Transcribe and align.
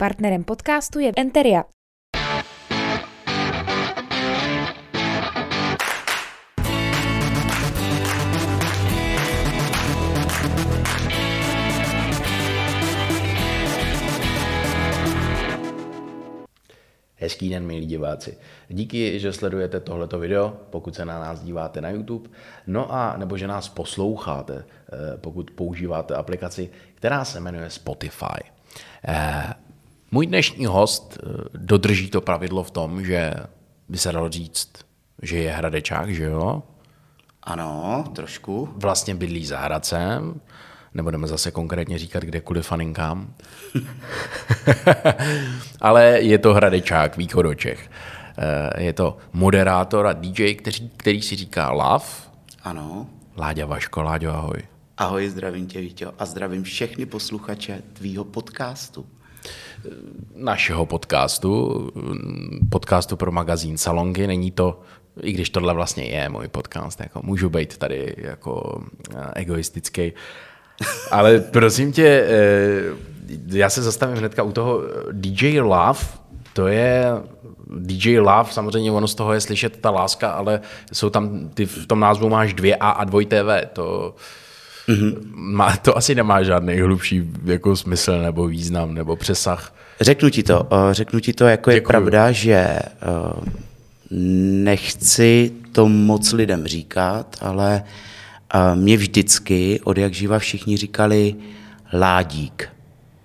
Partnerem 0.00 0.44
podcastu 0.44 0.98
je 0.98 1.12
Enteria. 1.16 1.64
Hezký 17.14 17.48
den, 17.48 17.66
milí 17.66 17.86
diváci. 17.86 18.38
Díky, 18.68 19.20
že 19.20 19.32
sledujete 19.32 19.80
tohleto 19.80 20.18
video, 20.18 20.56
pokud 20.70 20.94
se 20.94 21.04
na 21.04 21.20
nás 21.20 21.42
díváte 21.42 21.80
na 21.80 21.90
YouTube, 21.90 22.30
no 22.66 22.92
a 22.92 23.16
nebo 23.16 23.36
že 23.36 23.46
nás 23.46 23.68
posloucháte, 23.68 24.64
eh, 24.92 25.16
pokud 25.16 25.50
používáte 25.50 26.14
aplikaci, 26.14 26.70
která 26.94 27.24
se 27.24 27.40
jmenuje 27.40 27.70
Spotify. 27.70 28.50
Můj 30.10 30.26
dnešní 30.26 30.66
host 30.66 31.18
eh, 31.22 31.26
dodrží 31.54 32.10
to 32.10 32.20
pravidlo 32.20 32.62
v 32.62 32.70
tom, 32.70 33.04
že 33.04 33.34
by 33.88 33.98
se 33.98 34.12
dalo 34.12 34.28
říct, 34.28 34.70
že 35.22 35.38
je 35.38 35.52
hradečák, 35.52 36.14
že 36.14 36.24
jo? 36.24 36.62
Ano, 37.42 38.04
trošku. 38.14 38.68
Vlastně 38.76 39.14
bydlí 39.14 39.46
za 39.46 39.58
Hradcem, 39.60 40.40
nebudeme 40.94 41.26
zase 41.26 41.50
konkrétně 41.50 41.98
říkat 41.98 42.22
kdekoliv 42.22 42.66
faninkám. 42.66 43.34
Ale 45.80 46.04
je 46.20 46.38
to 46.38 46.54
hradečák 46.54 47.16
východočech. 47.16 47.90
Eh, 48.38 48.82
Je 48.82 48.92
to 48.92 49.16
moderátor 49.32 50.06
a 50.06 50.12
DJ, 50.12 50.54
který, 50.54 50.90
který 50.96 51.22
si 51.22 51.36
říká 51.36 51.70
Love. 51.70 52.04
Ano. 52.62 53.06
Láďa 53.36 53.66
Vaško, 53.66 54.02
Láďo, 54.02 54.30
ahoj. 54.30 54.58
Ahoj, 54.96 55.28
zdravím 55.28 55.66
tě, 55.66 55.80
Víťo, 55.80 56.12
a 56.18 56.26
zdravím 56.26 56.62
všechny 56.62 57.06
posluchače 57.06 57.82
tvýho 57.92 58.24
podcastu. 58.24 59.06
Našeho 60.34 60.86
podcastu, 60.86 61.90
podcastu 62.70 63.16
pro 63.16 63.32
magazín 63.32 63.78
Salongy. 63.78 64.26
Není 64.26 64.50
to, 64.50 64.80
i 65.22 65.32
když 65.32 65.50
tohle 65.50 65.74
vlastně 65.74 66.04
je 66.04 66.28
můj 66.28 66.48
podcast, 66.48 67.00
jako 67.00 67.20
můžu 67.22 67.48
být 67.48 67.78
tady 67.78 68.14
jako 68.18 68.82
eh, 69.16 69.30
egoistický, 69.34 70.12
ale 71.10 71.40
prosím 71.40 71.92
tě, 71.92 72.06
eh, 72.06 72.82
já 73.46 73.70
se 73.70 73.82
zastavím 73.82 74.16
hnedka 74.16 74.42
u 74.42 74.52
toho 74.52 74.80
DJ 75.12 75.60
Love, 75.60 76.00
to 76.52 76.66
je 76.66 77.04
DJ 77.76 78.18
Love, 78.18 78.52
samozřejmě 78.52 78.92
ono 78.92 79.08
z 79.08 79.14
toho 79.14 79.32
je 79.32 79.40
slyšet 79.40 79.76
ta 79.80 79.90
láska, 79.90 80.30
ale 80.30 80.60
jsou 80.92 81.10
tam, 81.10 81.48
ty 81.54 81.66
v 81.66 81.86
tom 81.86 82.00
názvu 82.00 82.28
máš 82.28 82.54
dvě 82.54 82.76
A 82.76 82.90
a 82.90 83.04
dvoj 83.04 83.26
TV, 83.26 83.66
to, 83.72 84.14
mm-hmm. 84.88 85.14
má, 85.34 85.76
to 85.76 85.96
asi 85.96 86.14
nemá 86.14 86.42
žádný 86.42 86.80
hlubší 86.80 87.22
jako 87.44 87.76
smysl 87.76 88.22
nebo 88.22 88.46
význam 88.46 88.94
nebo 88.94 89.16
přesah. 89.16 89.74
Řeknu 90.00 90.30
ti 90.30 90.42
to, 90.42 90.68
eh, 90.72 90.94
řeknu 90.94 91.20
ti 91.20 91.32
to, 91.32 91.46
jako 91.46 91.70
je 91.70 91.76
Děkuju. 91.76 91.88
pravda, 91.88 92.32
že 92.32 92.54
eh, 92.54 92.82
nechci 94.64 95.52
to 95.72 95.88
moc 95.88 96.32
lidem 96.32 96.66
říkat, 96.66 97.36
ale 97.40 97.82
eh, 98.54 98.74
mě 98.74 98.96
vždycky, 98.96 99.80
od 99.84 99.98
jak 99.98 100.14
živa 100.14 100.38
všichni 100.38 100.76
říkali 100.76 101.34
Ládík. 101.92 102.68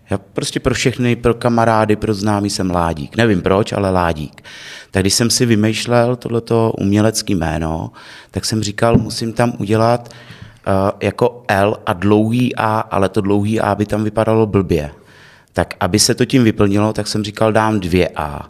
Já 0.10 0.18
prostě 0.18 0.60
pro 0.60 0.74
všechny, 0.74 1.16
pro 1.16 1.34
kamarády, 1.34 1.96
pro 1.96 2.14
známý 2.14 2.50
jsem 2.50 2.72
Ládík. 2.72 3.18
Nevím 3.18 3.42
proč, 3.42 3.74
ale 3.74 3.90
Ládík. 3.90 4.44
Tak 4.92 5.04
když 5.04 5.14
jsem 5.14 5.30
si 5.30 5.46
vymýšlel 5.46 6.16
tohleto 6.16 6.74
umělecký 6.80 7.36
jméno, 7.36 7.92
tak 8.32 8.46
jsem 8.46 8.64
říkal, 8.64 8.98
musím 8.98 9.34
tam 9.34 9.54
udělat 9.58 10.14
jako 11.02 11.44
L 11.48 11.78
a 11.86 11.94
dlouhý 11.94 12.56
A, 12.56 12.80
ale 12.80 13.10
to 13.10 13.22
dlouhý 13.22 13.62
A 13.62 13.76
by 13.76 13.86
tam 13.86 14.04
vypadalo 14.04 14.46
blbě. 14.46 14.92
Tak 15.54 15.74
aby 15.80 16.00
se 16.00 16.16
to 16.16 16.26
tím 16.26 16.44
vyplnilo, 16.44 16.94
tak 16.94 17.08
jsem 17.08 17.24
říkal, 17.24 17.52
dám 17.52 17.80
dvě 17.80 18.10
A. 18.16 18.50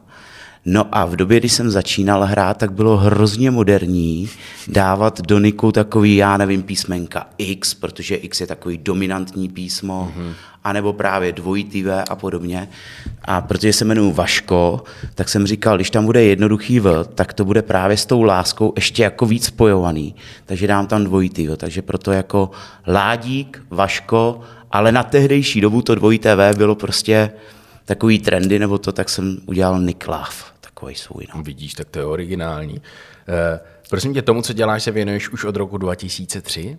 No 0.66 0.86
a 0.92 1.06
v 1.06 1.16
době, 1.16 1.40
kdy 1.40 1.50
jsem 1.50 1.72
začínal 1.72 2.24
hrát, 2.24 2.58
tak 2.58 2.72
bylo 2.72 2.98
hrozně 2.98 3.52
moderní 3.52 4.30
dávat 4.68 5.22
do 5.22 5.40
niku 5.40 5.72
takový, 5.72 6.16
já 6.16 6.38
nevím, 6.38 6.64
písmenka 6.64 7.28
X, 7.38 7.74
protože 7.74 8.16
X 8.16 8.42
je 8.42 8.48
takový 8.48 8.78
dominantní 8.78 9.50
písmo, 9.50 10.12
mm-hmm. 10.16 10.34
anebo 10.64 10.94
právě 10.94 11.32
dvojitý 11.32 11.84
V 11.84 12.04
a 12.10 12.16
podobně. 12.16 12.70
A 13.26 13.42
protože 13.42 13.74
se 13.74 13.86
jmenuji 13.86 14.14
Vaško, 14.14 14.84
tak 15.16 15.30
jsem 15.30 15.48
říkal, 15.48 15.76
když 15.76 15.90
tam 15.90 16.06
bude 16.06 16.24
jednoduchý 16.24 16.80
V, 16.80 17.04
tak 17.16 17.34
to 17.34 17.46
bude 17.46 17.62
právě 17.62 17.98
s 17.98 18.06
tou 18.06 18.24
láskou 18.24 18.74
ještě 18.76 19.04
jako 19.04 19.26
víc 19.26 19.46
spojovaný. 19.46 20.16
Takže 20.46 20.68
dám 20.68 20.88
tam 20.88 21.04
dvojitý 21.04 21.48
V. 21.48 21.58
Takže 21.58 21.82
proto 21.82 22.12
jako 22.12 22.52
Ládík, 22.88 23.64
Vaško, 23.70 24.40
ale 24.72 24.92
na 24.92 25.04
tehdejší 25.04 25.62
dobu 25.62 25.82
to 25.82 25.96
dvojité 25.96 26.36
V 26.36 26.58
bylo 26.58 26.76
prostě 26.76 27.32
takový 27.86 28.20
trendy, 28.20 28.60
nebo 28.60 28.78
to, 28.78 28.92
tak 28.92 29.10
jsem 29.10 29.38
udělal 29.46 29.82
Nick 29.82 30.08
Love, 30.08 30.53
takový 30.84 30.96
svůj. 30.96 31.28
No. 31.36 31.44
Vidíš, 31.44 31.74
tak 31.74 31.90
to 31.90 32.00
je 32.00 32.06
originální. 32.06 32.82
Eh, 33.28 33.60
prosím 33.90 34.14
tě, 34.14 34.22
tomu, 34.22 34.42
co 34.42 34.54
děláš, 34.54 34.84
se 34.84 34.92
věnuješ 34.92 35.30
už 35.30 35.44
od 35.44 35.56
roku 35.56 35.78
2003. 35.78 36.78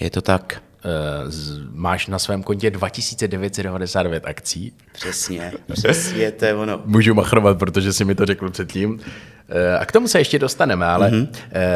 Je 0.00 0.10
to 0.10 0.22
tak? 0.22 0.62
Eh, 0.84 1.30
z- 1.30 1.60
máš 1.70 2.06
na 2.06 2.18
svém 2.18 2.42
kontě 2.42 2.70
2999 2.70 4.24
akcí. 4.26 4.72
Přesně, 4.92 5.52
přesně, 5.72 6.30
to 6.32 6.44
je 6.44 6.54
ono. 6.54 6.82
Můžu 6.84 7.14
machrovat, 7.14 7.58
protože 7.58 7.92
si 7.92 8.04
mi 8.04 8.14
to 8.14 8.26
řekl 8.26 8.50
předtím. 8.50 9.00
Eh, 9.48 9.78
A 9.78 9.84
k 9.84 9.92
tomu 9.92 10.08
se 10.08 10.18
ještě 10.18 10.38
dostaneme, 10.38 10.86
ale 10.86 11.10
mm-hmm. 11.10 11.28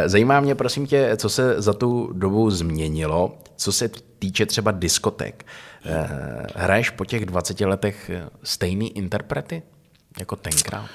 zajímá 0.07 0.41
mě, 0.41 0.55
prosím 0.55 0.87
tě, 0.87 1.17
co 1.17 1.29
se 1.29 1.63
za 1.63 1.73
tu 1.73 2.13
dobu 2.13 2.51
změnilo, 2.51 3.39
co 3.57 3.73
se 3.73 3.91
týče 4.19 4.47
třeba 4.47 4.71
diskotek. 4.71 5.47
Hraješ 6.57 6.91
po 6.91 7.05
těch 7.05 7.27
20 7.27 7.61
letech 7.61 8.11
stejný 8.43 8.97
interprety 8.97 9.63
jako 10.19 10.37
tenkrát? 10.37 10.89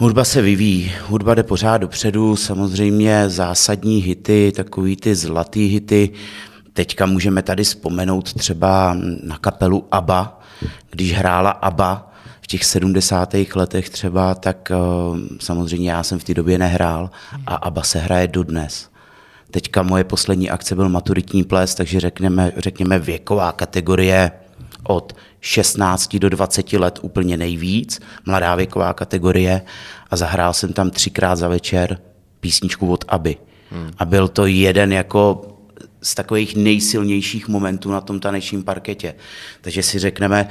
Hudba 0.00 0.24
se 0.24 0.42
vyvíjí, 0.42 0.92
hudba 1.06 1.34
jde 1.34 1.42
pořád 1.42 1.78
dopředu, 1.78 2.36
samozřejmě 2.36 3.28
zásadní 3.28 3.98
hity, 3.98 4.52
takový 4.56 4.96
ty 4.96 5.14
zlatý 5.14 5.66
hity. 5.66 6.10
Teďka 6.72 7.06
můžeme 7.06 7.42
tady 7.42 7.64
vzpomenout 7.64 8.32
třeba 8.32 8.96
na 9.22 9.38
kapelu 9.38 9.84
ABBA, 9.90 10.40
když 10.90 11.12
hrála 11.12 11.50
ABBA 11.50 12.12
v 12.40 12.46
těch 12.46 12.64
70. 12.64 13.34
letech 13.54 13.90
třeba, 13.90 14.34
tak 14.34 14.72
uh, 15.10 15.18
samozřejmě 15.40 15.90
já 15.90 16.02
jsem 16.02 16.18
v 16.18 16.24
té 16.24 16.34
době 16.34 16.58
nehrál 16.58 17.10
a 17.46 17.54
ABBA 17.54 17.82
se 17.82 17.98
hraje 17.98 18.28
dodnes. 18.28 18.88
Teďka 19.50 19.82
moje 19.82 20.04
poslední 20.04 20.50
akce 20.50 20.74
byl 20.74 20.88
maturitní 20.88 21.44
ples, 21.44 21.74
takže 21.74 22.00
řekněme, 22.00 22.52
řekněme 22.56 22.98
věková 22.98 23.52
kategorie 23.52 24.30
od 24.88 25.16
16 25.40 26.16
do 26.16 26.28
20 26.28 26.72
let 26.72 26.98
úplně 27.02 27.36
nejvíc, 27.36 28.00
mladá 28.26 28.54
věková 28.54 28.94
kategorie 28.94 29.62
a 30.10 30.16
zahrál 30.16 30.54
jsem 30.54 30.72
tam 30.72 30.90
třikrát 30.90 31.36
za 31.36 31.48
večer 31.48 31.98
písničku 32.40 32.92
od 32.92 33.04
Aby. 33.08 33.36
Hmm. 33.70 33.90
A 33.98 34.04
byl 34.04 34.28
to 34.28 34.46
jeden 34.46 34.92
jako 34.92 35.42
z 36.02 36.14
takových 36.14 36.56
nejsilnějších 36.56 37.48
momentů 37.48 37.90
na 37.90 38.00
tom 38.00 38.20
tanečním 38.20 38.64
parketě. 38.64 39.14
Takže 39.60 39.82
si 39.82 39.98
řekneme, 39.98 40.48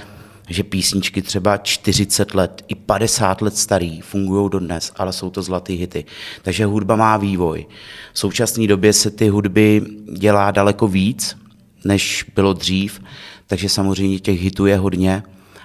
že 0.50 0.64
písničky 0.64 1.22
třeba 1.22 1.58
40 1.58 2.36
let 2.36 2.64
i 2.68 2.76
50 2.76 3.42
let 3.42 3.58
starý 3.58 4.02
fungují 4.02 4.50
dodnes, 4.50 4.92
ale 4.96 5.14
jsou 5.14 5.30
to 5.30 5.42
zlatý 5.42 5.76
hity. 5.76 6.06
Takže 6.42 6.66
hudba 6.66 6.96
má 6.96 7.18
vývoj. 7.18 7.66
V 8.14 8.20
současné 8.20 8.68
době 8.68 8.94
se 8.94 9.12
ty 9.12 9.30
hudby 9.30 9.82
dělá 10.18 10.52
daleko 10.52 10.88
víc, 10.88 11.38
než 11.86 12.26
bylo 12.36 12.54
dřív, 12.54 13.02
takže 13.48 13.70
samozřejmě 13.70 14.20
těch 14.20 14.42
hitů 14.42 14.66
je 14.66 14.78
hodně, 14.78 15.24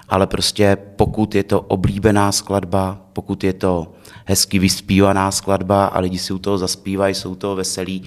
ale 0.08 0.26
prostě 0.26 0.76
pokud 0.96 1.34
je 1.34 1.42
to 1.42 1.60
oblíbená 1.60 2.32
skladba, 2.32 3.00
pokud 3.12 3.44
je 3.44 3.52
to 3.52 3.92
hezky 4.24 4.58
vyspívaná 4.58 5.30
skladba 5.30 5.86
a 5.86 6.00
lidi 6.00 6.18
si 6.18 6.32
u 6.32 6.38
toho 6.38 6.58
zaspívají, 6.58 7.14
jsou 7.14 7.34
toho 7.34 7.56
veselí, 7.56 8.02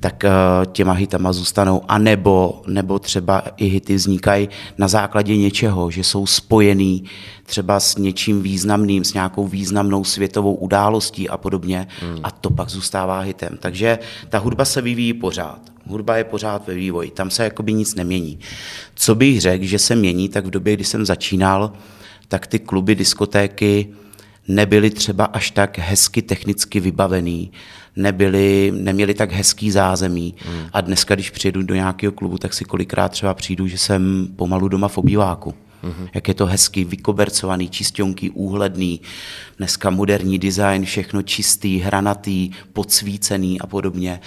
tak 0.00 0.24
uh, 0.24 0.72
těma 0.72 0.92
hitama 0.92 1.32
zůstanou. 1.32 1.82
A 1.88 1.98
nebo, 1.98 2.62
nebo 2.66 2.98
třeba 2.98 3.42
i 3.56 3.66
hity 3.66 3.94
vznikají 3.94 4.48
na 4.78 4.88
základě 4.88 5.36
něčeho, 5.36 5.90
že 5.90 6.04
jsou 6.04 6.26
spojený 6.26 7.04
třeba 7.46 7.80
s 7.80 7.96
něčím 7.96 8.42
významným, 8.42 9.04
s 9.04 9.14
nějakou 9.14 9.46
významnou 9.46 10.04
světovou 10.04 10.54
událostí 10.54 11.28
a 11.28 11.36
podobně 11.36 11.86
hmm. 12.00 12.20
a 12.22 12.30
to 12.30 12.50
pak 12.50 12.68
zůstává 12.68 13.20
hitem. 13.20 13.58
Takže 13.60 13.98
ta 14.28 14.38
hudba 14.38 14.64
se 14.64 14.82
vyvíjí 14.82 15.12
pořád. 15.12 15.73
Hudba 15.86 16.16
je 16.16 16.24
pořád 16.24 16.66
ve 16.66 16.74
vývoji, 16.74 17.10
tam 17.10 17.30
se 17.30 17.44
jakoby 17.44 17.72
nic 17.72 17.94
nemění. 17.94 18.38
Co 18.94 19.14
bych 19.14 19.40
řekl, 19.40 19.64
že 19.64 19.78
se 19.78 19.96
mění, 19.96 20.28
tak 20.28 20.46
v 20.46 20.50
době, 20.50 20.74
kdy 20.74 20.84
jsem 20.84 21.06
začínal, 21.06 21.72
tak 22.28 22.46
ty 22.46 22.58
kluby, 22.58 22.94
diskotéky 22.94 23.88
nebyly 24.48 24.90
třeba 24.90 25.24
až 25.24 25.50
tak 25.50 25.78
hezky 25.78 26.22
technicky 26.22 26.80
vybavený, 26.80 27.52
nebyli, 27.96 28.72
neměli 28.74 29.14
tak 29.14 29.32
hezký 29.32 29.70
zázemí. 29.70 30.34
Hmm. 30.38 30.66
A 30.72 30.80
dneska, 30.80 31.14
když 31.14 31.30
přijedu 31.30 31.62
do 31.62 31.74
nějakého 31.74 32.12
klubu, 32.12 32.38
tak 32.38 32.54
si 32.54 32.64
kolikrát 32.64 33.08
třeba 33.08 33.34
přijdu, 33.34 33.66
že 33.66 33.78
jsem 33.78 34.28
pomalu 34.36 34.68
doma 34.68 34.88
v 34.88 34.98
obýváku. 34.98 35.54
Mm-hmm. 35.84 36.08
Jak 36.14 36.28
je 36.28 36.34
to 36.34 36.46
hezky 36.46 36.84
vykobercovaný, 36.84 37.68
čistionký, 37.68 38.30
úhledný, 38.30 39.00
dneska 39.58 39.90
moderní 39.90 40.38
design, 40.38 40.84
všechno 40.84 41.22
čistý, 41.22 41.78
hranatý, 41.78 42.50
podsvícený 42.72 43.60
a 43.60 43.66
podobně. 43.66 44.20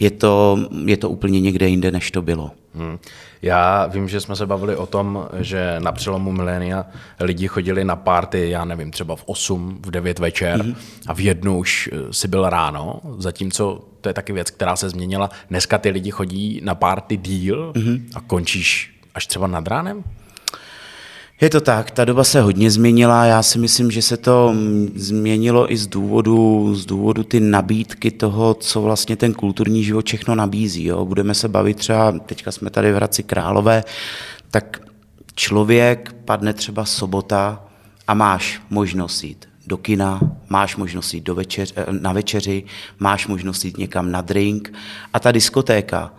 Je 0.00 0.10
to, 0.10 0.58
je 0.84 0.96
to 0.96 1.10
úplně 1.10 1.40
někde 1.40 1.68
jinde, 1.68 1.90
než 1.90 2.10
to 2.10 2.22
bylo. 2.22 2.50
Hmm. 2.74 2.98
Já 3.42 3.86
vím, 3.86 4.08
že 4.08 4.20
jsme 4.20 4.36
se 4.36 4.46
bavili 4.46 4.76
o 4.76 4.86
tom, 4.86 5.28
že 5.40 5.76
na 5.78 5.92
přelomu 5.92 6.32
milénia 6.32 6.86
lidi 7.20 7.48
chodili 7.48 7.84
na 7.84 7.96
párty, 7.96 8.50
já 8.50 8.64
nevím, 8.64 8.90
třeba 8.90 9.16
v 9.16 9.22
8, 9.26 9.78
v 9.86 9.90
9 9.90 10.18
večer 10.18 10.60
mm-hmm. 10.60 10.76
a 11.06 11.14
v 11.14 11.20
jednu 11.20 11.58
už 11.58 11.90
eh, 11.92 12.12
si 12.12 12.28
byl 12.28 12.48
ráno, 12.50 13.00
zatímco 13.18 13.84
to 14.00 14.08
je 14.08 14.12
taky 14.12 14.32
věc, 14.32 14.50
která 14.50 14.76
se 14.76 14.90
změnila. 14.90 15.30
Dneska 15.50 15.78
ty 15.78 15.90
lidi 15.90 16.10
chodí 16.10 16.60
na 16.64 16.74
párty 16.74 17.16
díl 17.16 17.72
mm-hmm. 17.72 18.02
a 18.14 18.20
končíš 18.20 19.00
až 19.14 19.26
třeba 19.26 19.46
nad 19.46 19.68
ránem? 19.68 20.04
Je 21.40 21.50
to 21.50 21.60
tak, 21.60 21.90
ta 21.90 22.04
doba 22.04 22.24
se 22.24 22.40
hodně 22.40 22.70
změnila, 22.70 23.24
já 23.24 23.42
si 23.42 23.58
myslím, 23.58 23.90
že 23.90 24.02
se 24.02 24.16
to 24.16 24.52
mm, 24.54 24.92
změnilo 24.94 25.72
i 25.72 25.76
z 25.76 25.86
důvodu, 25.86 26.70
z 26.74 26.86
důvodu 26.86 27.22
ty 27.22 27.40
nabídky 27.40 28.10
toho, 28.10 28.54
co 28.54 28.82
vlastně 28.82 29.16
ten 29.16 29.34
kulturní 29.34 29.84
život 29.84 30.06
všechno 30.06 30.34
nabízí. 30.34 30.84
Jo. 30.84 31.04
Budeme 31.04 31.34
se 31.34 31.48
bavit 31.48 31.76
třeba, 31.76 32.12
teďka 32.12 32.52
jsme 32.52 32.70
tady 32.70 32.92
v 32.92 32.94
Hradci 32.94 33.22
Králové, 33.22 33.84
tak 34.50 34.80
člověk 35.34 36.14
padne 36.24 36.52
třeba 36.52 36.84
sobota 36.84 37.64
a 38.06 38.14
máš 38.14 38.60
možnost 38.70 39.24
jít 39.24 39.48
do 39.66 39.76
kina, 39.76 40.20
máš 40.48 40.76
možnost 40.76 41.14
jít 41.14 41.24
do 41.24 41.34
večeř, 41.34 41.74
na 41.90 42.12
večeři, 42.12 42.64
máš 42.98 43.26
možnost 43.26 43.64
jít 43.64 43.78
někam 43.78 44.12
na 44.12 44.20
drink 44.20 44.72
a 45.12 45.20
ta 45.20 45.32
diskotéka, 45.32 46.12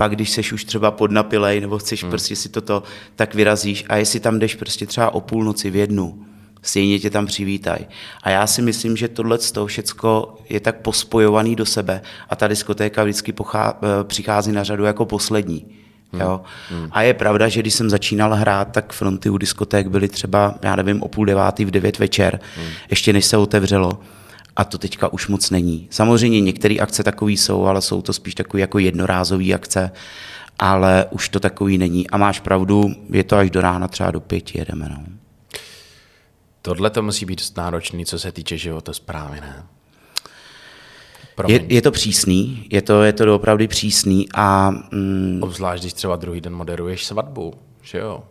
pak 0.00 0.12
když 0.12 0.30
seš 0.30 0.52
už 0.52 0.64
třeba 0.64 0.90
podnapilej 0.90 1.60
nebo 1.60 1.78
chceš 1.78 2.02
hmm. 2.02 2.10
prostě 2.10 2.36
si 2.36 2.48
toto, 2.48 2.82
tak 3.16 3.34
vyrazíš 3.34 3.84
a 3.88 3.96
jestli 3.96 4.20
tam 4.20 4.38
jdeš 4.38 4.54
prostě 4.54 4.86
třeba 4.86 5.14
o 5.14 5.20
půlnoci 5.20 5.70
v 5.70 5.76
jednu, 5.76 6.24
stejně 6.62 6.98
tě 6.98 7.10
tam 7.10 7.26
přivítaj. 7.26 7.78
A 8.22 8.30
já 8.30 8.46
si 8.46 8.62
myslím, 8.62 8.96
že 8.96 9.08
tohle 9.08 9.38
z 9.38 9.52
toho 9.52 9.66
všecko 9.66 10.36
je 10.48 10.60
tak 10.60 10.76
pospojovaný 10.76 11.56
do 11.56 11.66
sebe 11.66 12.02
a 12.28 12.36
ta 12.36 12.48
diskotéka 12.48 13.04
vždycky 13.04 13.32
pochá, 13.32 13.78
eh, 13.82 14.04
přichází 14.04 14.52
na 14.52 14.64
řadu 14.64 14.84
jako 14.84 15.06
poslední. 15.06 15.66
Hmm. 16.12 16.22
Jo? 16.22 16.40
Hmm. 16.70 16.88
A 16.90 17.02
je 17.02 17.14
pravda, 17.14 17.48
že 17.48 17.60
když 17.60 17.74
jsem 17.74 17.90
začínal 17.90 18.34
hrát, 18.34 18.72
tak 18.72 18.92
fronty 18.92 19.30
u 19.30 19.38
diskoték 19.38 19.86
byly 19.86 20.08
třeba, 20.08 20.54
já 20.62 20.76
nevím, 20.76 21.02
o 21.02 21.08
půl 21.08 21.24
devátý 21.24 21.64
v 21.64 21.70
devět 21.70 21.98
večer, 21.98 22.40
hmm. 22.56 22.66
ještě 22.90 23.12
než 23.12 23.24
se 23.24 23.36
otevřelo 23.36 23.98
a 24.56 24.64
to 24.64 24.78
teďka 24.78 25.12
už 25.12 25.28
moc 25.28 25.50
není. 25.50 25.88
Samozřejmě 25.90 26.40
některé 26.40 26.76
akce 26.76 27.04
takové 27.04 27.32
jsou, 27.32 27.64
ale 27.64 27.82
jsou 27.82 28.02
to 28.02 28.12
spíš 28.12 28.34
takové 28.34 28.60
jako 28.60 28.78
jednorázové 28.78 29.52
akce, 29.52 29.90
ale 30.58 31.06
už 31.10 31.28
to 31.28 31.40
takový 31.40 31.78
není. 31.78 32.10
A 32.10 32.16
máš 32.16 32.40
pravdu, 32.40 32.90
je 33.10 33.24
to 33.24 33.36
až 33.36 33.50
do 33.50 33.60
rána, 33.60 33.88
třeba 33.88 34.10
do 34.10 34.20
pěti 34.20 34.58
jedeme. 34.58 34.88
No. 34.88 35.04
Tohle 36.62 36.90
to 36.90 37.02
musí 37.02 37.26
být 37.26 37.56
náročný, 37.56 38.06
co 38.06 38.18
se 38.18 38.32
týče 38.32 38.58
života 38.58 38.92
zprávy, 38.92 39.40
ne? 39.40 39.66
Je, 41.48 41.64
je 41.68 41.82
to 41.82 41.90
přísný, 41.90 42.66
je 42.70 42.82
to, 42.82 43.02
je 43.02 43.12
to 43.12 43.34
opravdu 43.34 43.68
přísný 43.68 44.26
a... 44.34 44.70
Mm, 44.70 45.38
Obzvlášť, 45.42 45.82
když 45.82 45.92
třeba 45.92 46.16
druhý 46.16 46.40
den 46.40 46.54
moderuješ 46.54 47.06
svatbu, 47.06 47.54
že 47.82 47.98
jo? 47.98 48.22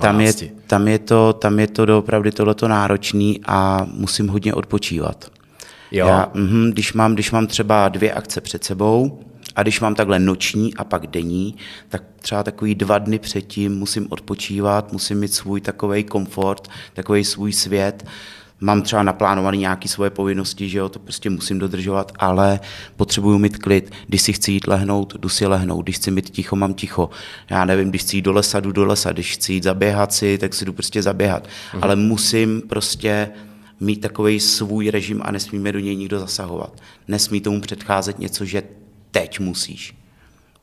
Tam 0.00 0.20
je, 0.20 0.32
tam, 0.66 0.88
je 0.88 0.98
to, 0.98 1.32
tam 1.32 1.58
je 1.58 1.66
to 1.66 1.98
opravdu 1.98 2.30
tohleto 2.30 2.68
náročný 2.68 3.40
a 3.46 3.86
musím 3.92 4.28
hodně 4.28 4.54
odpočívat. 4.54 5.30
Jo. 5.90 6.06
Já, 6.06 6.30
mm, 6.34 6.70
když, 6.72 6.92
mám, 6.92 7.14
když 7.14 7.30
mám 7.30 7.46
třeba 7.46 7.88
dvě 7.88 8.12
akce 8.12 8.40
před 8.40 8.64
sebou 8.64 9.20
a 9.56 9.62
když 9.62 9.80
mám 9.80 9.94
takhle 9.94 10.18
noční 10.18 10.74
a 10.74 10.84
pak 10.84 11.06
denní, 11.06 11.54
tak 11.88 12.02
třeba 12.20 12.42
takový 12.42 12.74
dva 12.74 12.98
dny 12.98 13.18
předtím 13.18 13.78
musím 13.78 14.06
odpočívat, 14.10 14.92
musím 14.92 15.18
mít 15.18 15.34
svůj 15.34 15.60
takový 15.60 16.04
komfort, 16.04 16.68
takový 16.92 17.24
svůj 17.24 17.52
svět, 17.52 18.06
mám 18.60 18.82
třeba 18.82 19.02
naplánované 19.02 19.56
nějaké 19.56 19.88
svoje 19.88 20.10
povinnosti, 20.10 20.68
že 20.68 20.78
jo, 20.78 20.88
to 20.88 20.98
prostě 20.98 21.30
musím 21.30 21.58
dodržovat, 21.58 22.12
ale 22.18 22.60
potřebuju 22.96 23.38
mít 23.38 23.58
klid. 23.58 23.92
Když 24.06 24.22
si 24.22 24.32
chci 24.32 24.52
jít 24.52 24.66
lehnout, 24.66 25.14
jdu 25.18 25.28
si 25.28 25.46
lehnout. 25.46 25.84
Když 25.84 25.96
chci 25.96 26.10
mít 26.10 26.30
ticho, 26.30 26.56
mám 26.56 26.74
ticho. 26.74 27.10
Já 27.50 27.64
nevím, 27.64 27.90
když 27.90 28.02
chci 28.02 28.16
jít 28.16 28.22
do 28.22 28.32
lesa, 28.32 28.60
jdu 28.60 28.72
do 28.72 28.84
lesa. 28.84 29.12
Když 29.12 29.32
chci 29.32 29.52
jít 29.52 29.62
zaběhat 29.62 30.12
si, 30.12 30.38
tak 30.38 30.54
si 30.54 30.64
jdu 30.64 30.72
prostě 30.72 31.02
zaběhat. 31.02 31.48
Mhm. 31.74 31.84
Ale 31.84 31.96
musím 31.96 32.62
prostě 32.62 33.30
mít 33.80 34.00
takový 34.00 34.40
svůj 34.40 34.90
režim 34.90 35.20
a 35.24 35.32
nesmíme 35.32 35.72
do 35.72 35.78
něj 35.78 35.96
nikdo 35.96 36.18
zasahovat. 36.20 36.80
Nesmí 37.08 37.40
tomu 37.40 37.60
předcházet 37.60 38.18
něco, 38.18 38.44
že 38.44 38.62
teď 39.10 39.40
musíš. 39.40 39.99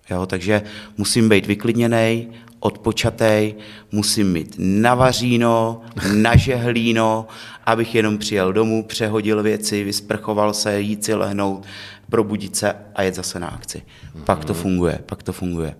Jo, 0.09 0.25
takže 0.25 0.61
musím 0.97 1.29
být 1.29 1.45
vyklidněný, 1.45 2.27
odpočatej, 2.59 3.55
musím 3.91 4.31
mít 4.31 4.55
navaříno, 4.57 5.81
nažehlíno, 6.13 7.27
abych 7.65 7.95
jenom 7.95 8.17
přijel 8.17 8.53
domů, 8.53 8.83
přehodil 8.83 9.43
věci, 9.43 9.83
vysprchoval 9.83 10.53
se, 10.53 10.81
jít 10.81 11.05
si 11.05 11.13
lehnout, 11.13 11.65
probudit 12.09 12.55
se 12.55 12.75
a 12.95 13.03
jet 13.03 13.15
zase 13.15 13.39
na 13.39 13.47
akci. 13.47 13.77
Mm-hmm. 13.77 14.23
Pak 14.23 14.45
to 14.45 14.53
funguje, 14.53 14.99
pak 15.05 15.23
to 15.23 15.33
funguje. 15.33 15.75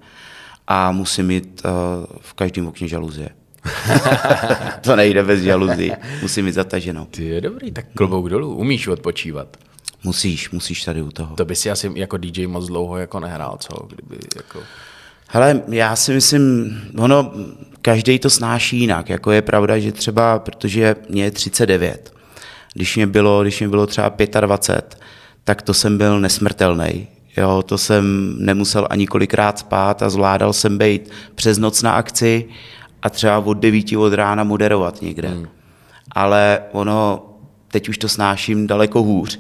A 0.68 0.92
musím 0.92 1.28
mít 1.28 1.62
uh, 1.66 1.72
v 2.20 2.34
každém 2.34 2.68
okně 2.68 2.88
žaluzie. 2.88 3.30
to 4.82 4.96
nejde 4.96 5.24
bez 5.24 5.42
žaluzí. 5.42 5.92
Musím 6.22 6.46
mít 6.46 6.52
zataženou. 6.52 7.06
Ty 7.06 7.24
je 7.26 7.42
dobrý, 7.42 7.72
tak 7.72 7.86
klobouk 7.96 8.30
dolů. 8.30 8.56
Umíš 8.56 8.88
odpočívat? 8.88 9.58
Musíš, 10.08 10.50
musíš 10.52 10.84
tady 10.84 11.02
u 11.02 11.12
toho. 11.12 11.36
To 11.36 11.46
by 11.46 11.56
si 11.56 11.72
asi 11.72 11.92
jako 11.96 12.18
DJ 12.18 12.48
moc 12.48 12.68
dlouho 12.68 12.98
jako 12.98 13.20
nehrál, 13.20 13.58
co? 13.60 13.88
Kdyby 13.88 14.18
jako... 14.36 14.60
Hele, 15.28 15.62
já 15.68 15.96
si 15.96 16.14
myslím, 16.14 16.78
ono, 16.98 17.32
každý 17.82 18.20
to 18.20 18.30
snáší 18.30 18.80
jinak. 18.80 19.10
Jako 19.10 19.32
je 19.32 19.42
pravda, 19.42 19.80
že 19.80 19.92
třeba, 19.92 20.40
protože 20.40 20.96
mě 21.10 21.24
je 21.24 21.32
39, 21.32 22.14
když 22.74 22.96
mě 22.96 23.08
bylo, 23.08 23.42
když 23.42 23.60
mě 23.60 23.70
bylo 23.70 23.88
třeba 23.88 24.14
25, 24.40 25.00
tak 25.44 25.62
to 25.62 25.74
jsem 25.74 25.98
byl 25.98 26.20
nesmrtelný. 26.20 27.08
Jo, 27.38 27.64
to 27.66 27.78
jsem 27.78 28.36
nemusel 28.40 28.88
ani 28.90 29.08
kolikrát 29.08 29.60
spát 29.60 30.02
a 30.02 30.10
zvládal 30.10 30.54
jsem 30.54 30.78
být 30.78 31.12
přes 31.36 31.58
noc 31.58 31.82
na 31.82 31.92
akci 31.92 32.46
a 33.02 33.10
třeba 33.10 33.38
od 33.38 33.54
9 33.54 33.86
od 33.98 34.14
rána 34.14 34.44
moderovat 34.44 35.02
někde. 35.02 35.28
Hmm. 35.30 35.48
Ale 36.12 36.60
ono, 36.72 37.26
teď 37.68 37.90
už 37.90 37.98
to 37.98 38.10
snáším 38.10 38.68
daleko 38.68 39.04
hůř 39.04 39.40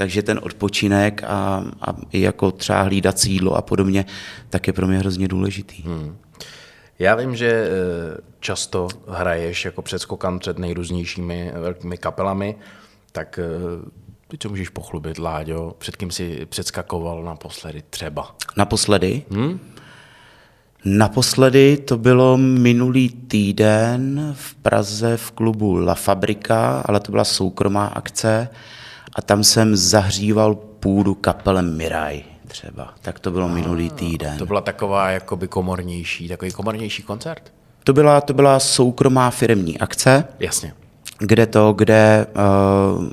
takže 0.00 0.22
ten 0.22 0.40
odpočinek 0.42 1.22
a, 1.24 1.64
a 1.80 1.94
i 2.12 2.20
jako 2.20 2.50
třeba 2.50 2.82
hlídat 2.82 3.18
sídlo 3.18 3.54
a 3.54 3.62
podobně, 3.62 4.06
tak 4.50 4.66
je 4.66 4.72
pro 4.72 4.86
mě 4.86 4.98
hrozně 4.98 5.28
důležitý. 5.28 5.82
Hmm. 5.82 6.16
Já 6.98 7.14
vím, 7.14 7.36
že 7.36 7.48
eh, 7.48 8.20
často 8.40 8.88
hraješ 9.08 9.64
jako 9.64 9.82
předskokan 9.82 10.38
před 10.38 10.58
nejrůznějšími 10.58 11.52
velkými 11.54 11.96
kapelami, 11.96 12.54
tak 13.12 13.38
eh, 13.38 13.44
ty 14.28 14.38
co 14.38 14.48
můžeš 14.48 14.68
pochlubit, 14.68 15.18
Láďo? 15.18 15.74
Před 15.78 15.96
kým 15.96 16.10
jsi 16.10 16.46
předskakoval 16.46 17.22
naposledy 17.22 17.82
třeba? 17.90 18.36
Naposledy? 18.56 19.22
Hmm? 19.30 19.60
Naposledy 20.84 21.76
to 21.76 21.98
bylo 21.98 22.36
minulý 22.36 23.08
týden 23.08 24.34
v 24.38 24.54
Praze 24.54 25.16
v 25.16 25.30
klubu 25.30 25.76
La 25.76 25.94
Fabrika, 25.94 26.82
ale 26.84 27.00
to 27.00 27.12
byla 27.12 27.24
soukromá 27.24 27.86
akce 27.86 28.48
a 29.12 29.22
tam 29.22 29.44
jsem 29.44 29.76
zahříval 29.76 30.54
půdu 30.54 31.14
kapelem 31.14 31.76
Miraj 31.76 32.22
třeba. 32.46 32.94
Tak 33.02 33.18
to 33.18 33.30
bylo 33.30 33.48
minulý 33.48 33.90
týden. 33.90 34.38
To 34.38 34.46
byla 34.46 34.60
taková 34.60 35.10
jakoby 35.10 35.48
komornější, 35.48 36.28
takový 36.28 36.50
komornější 36.50 37.02
koncert? 37.02 37.52
To 37.84 37.92
byla, 37.92 38.20
to 38.20 38.34
byla 38.34 38.60
soukromá 38.60 39.30
firmní 39.30 39.78
akce. 39.78 40.24
Jasně. 40.40 40.74
Kde 41.18 41.46
to, 41.46 41.72
kde 41.72 42.26
uh, 42.98 43.04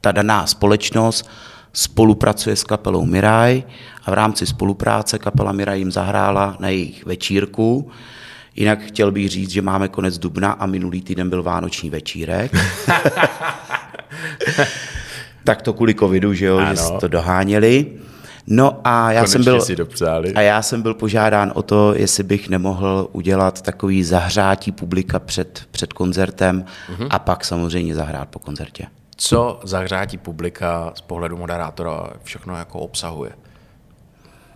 ta 0.00 0.12
daná 0.12 0.46
společnost 0.46 1.28
spolupracuje 1.72 2.56
s 2.56 2.64
kapelou 2.64 3.04
Miraj 3.04 3.62
a 4.04 4.10
v 4.10 4.14
rámci 4.14 4.46
spolupráce 4.46 5.18
kapela 5.18 5.52
Miraj 5.52 5.78
jim 5.78 5.92
zahrála 5.92 6.56
na 6.60 6.68
jejich 6.68 7.06
večírku. 7.06 7.90
Jinak 8.54 8.80
chtěl 8.80 9.12
bych 9.12 9.28
říct, 9.28 9.50
že 9.50 9.62
máme 9.62 9.88
konec 9.88 10.18
dubna 10.18 10.52
a 10.52 10.66
minulý 10.66 11.02
týden 11.02 11.30
byl 11.30 11.42
vánoční 11.42 11.90
večírek. 11.90 12.52
tak 15.46 15.62
to 15.62 15.72
kvůli 15.72 15.94
covidu, 15.94 16.34
že 16.34 16.46
jo, 16.46 16.58
ano. 16.58 16.74
že 16.74 16.82
to 17.00 17.08
doháněli. 17.08 17.86
No 18.46 18.80
a 18.84 19.12
já 19.12 19.26
jsem 19.26 19.44
byl 19.44 19.60
a 20.34 20.40
já 20.40 20.62
jsem 20.62 20.82
byl 20.82 20.94
požádán 20.94 21.52
o 21.54 21.62
to, 21.62 21.94
jestli 21.94 22.22
bych 22.22 22.48
nemohl 22.48 23.08
udělat 23.12 23.62
takový 23.62 24.04
zahřátí 24.04 24.72
publika 24.72 25.18
před, 25.18 25.62
před 25.70 25.92
koncertem 25.92 26.64
mm-hmm. 26.64 27.06
a 27.10 27.18
pak 27.18 27.44
samozřejmě 27.44 27.94
zahrát 27.94 28.28
po 28.28 28.38
koncertě. 28.38 28.86
Co 29.16 29.60
zahřátí 29.64 30.18
publika 30.18 30.92
z 30.94 31.00
pohledu 31.00 31.36
moderátora 31.36 32.10
všechno 32.22 32.56
jako 32.56 32.78
obsahuje? 32.78 33.30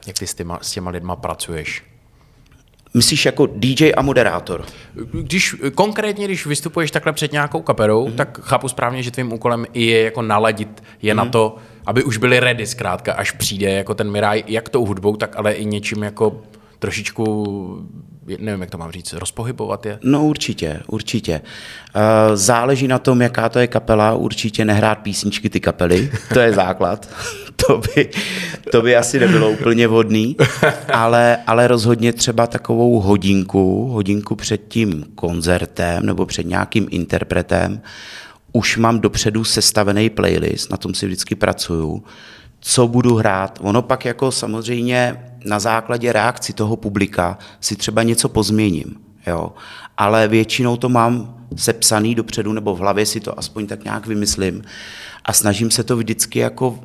Jak 0.07 0.19
ty 0.19 0.27
s 0.27 0.35
těma, 0.35 0.59
s 0.63 0.71
těma 0.71 0.91
lidma 0.91 1.17
pracuješ? 1.17 1.90
Myslíš 2.95 3.27
jako 3.27 3.47
DJ 3.47 3.93
a 3.97 4.03
moderátor? 4.03 4.65
Když 5.13 5.57
konkrétně, 5.75 6.25
když 6.25 6.47
vystupuješ 6.47 6.91
takhle 6.91 7.13
před 7.13 7.33
nějakou 7.33 7.63
kaperou, 7.63 8.09
mm-hmm. 8.09 8.15
tak 8.15 8.41
chápu 8.43 8.69
správně, 8.69 9.03
že 9.03 9.11
tvým 9.11 9.33
úkolem 9.33 9.67
je 9.75 10.03
jako 10.03 10.23
naladit 10.23 10.83
je 11.03 11.13
mm-hmm. 11.13 11.17
na 11.17 11.23
mhm. 11.23 11.33
to, 11.33 11.57
aby 11.87 12.05
už 12.05 12.17
byli 12.17 12.41
ready 12.41 12.67
zkrátka, 12.67 13.13
až 13.13 13.31
přijde 13.31 13.73
jako 13.73 13.95
ten 13.95 14.11
Miraj, 14.11 14.45
jak 14.47 14.69
tou 14.69 14.87
hudbou, 14.87 15.17
tak 15.17 15.37
ale 15.37 15.53
i 15.53 15.65
něčím 15.65 16.03
jako 16.03 16.43
trošičku 16.79 17.89
nevím, 18.27 18.61
jak 18.61 18.71
to 18.71 18.79
mám 18.79 18.93
říct, 18.93 19.13
rozpohybovat 19.13 19.87
je? 19.87 19.99
No 20.03 20.27
určitě, 20.27 20.81
určitě. 20.87 21.41
Eh, 21.95 22.37
záleží 22.37 22.89
na 22.89 22.99
tom, 22.99 23.23
jaká 23.23 23.49
to 23.49 23.59
je 23.59 23.67
kapela, 23.67 24.15
určitě 24.15 24.65
nehrát 24.65 24.99
písničky 24.99 25.51
ty 25.51 25.61
kapely, 25.61 26.11
to 26.35 26.41
je 26.41 26.53
základ. 26.53 27.09
to, 27.67 27.79
by, 27.79 28.11
to 28.73 28.83
by 28.83 28.97
asi 28.97 29.21
nebylo 29.21 29.51
úplně 29.51 29.89
vhodný, 29.89 30.37
ale, 30.93 31.39
ale 31.47 31.69
rozhodně 31.69 32.13
třeba 32.13 32.47
takovou 32.47 33.01
hodinku, 33.01 33.89
hodinku 33.89 34.37
před 34.37 34.69
tím 34.69 35.05
koncertem 35.15 36.07
nebo 36.07 36.27
před 36.27 36.47
nějakým 36.47 36.87
interpretem, 36.91 37.81
už 38.53 38.77
mám 38.77 39.01
dopředu 39.01 39.45
sestavený 39.45 40.11
playlist, 40.11 40.71
na 40.71 40.77
tom 40.77 40.95
si 40.95 41.07
vždycky 41.07 41.35
pracuju, 41.35 42.05
co 42.61 42.89
budu 42.89 43.15
hrát. 43.15 43.59
Ono 43.63 43.83
pak 43.83 44.05
jako 44.05 44.33
samozřejmě 44.33 45.30
na 45.45 45.61
základě 45.61 46.13
reakci 46.13 46.53
toho 46.53 46.77
publika 46.77 47.39
si 47.61 47.77
třeba 47.77 48.03
něco 48.03 48.29
pozměním, 48.29 48.97
jo. 49.27 49.53
Ale 49.97 50.29
většinou 50.29 50.77
to 50.77 50.89
mám 50.89 51.35
sepsaný 51.57 52.15
dopředu, 52.15 52.53
nebo 52.53 52.75
v 52.75 52.79
hlavě 52.79 53.07
si 53.07 53.21
to 53.21 53.39
aspoň 53.39 53.67
tak 53.67 53.85
nějak 53.85 54.07
vymyslím 54.07 54.63
a 55.25 55.33
snažím 55.33 55.71
se 55.71 55.85
to 55.85 55.97
vždycky 55.97 56.39
jako 56.39 56.79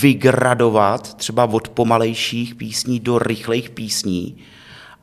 vygradovat 0.00 1.14
třeba 1.14 1.44
od 1.44 1.68
pomalejších 1.68 2.54
písní 2.54 3.00
do 3.00 3.18
rychlejch 3.18 3.70
písní 3.70 4.36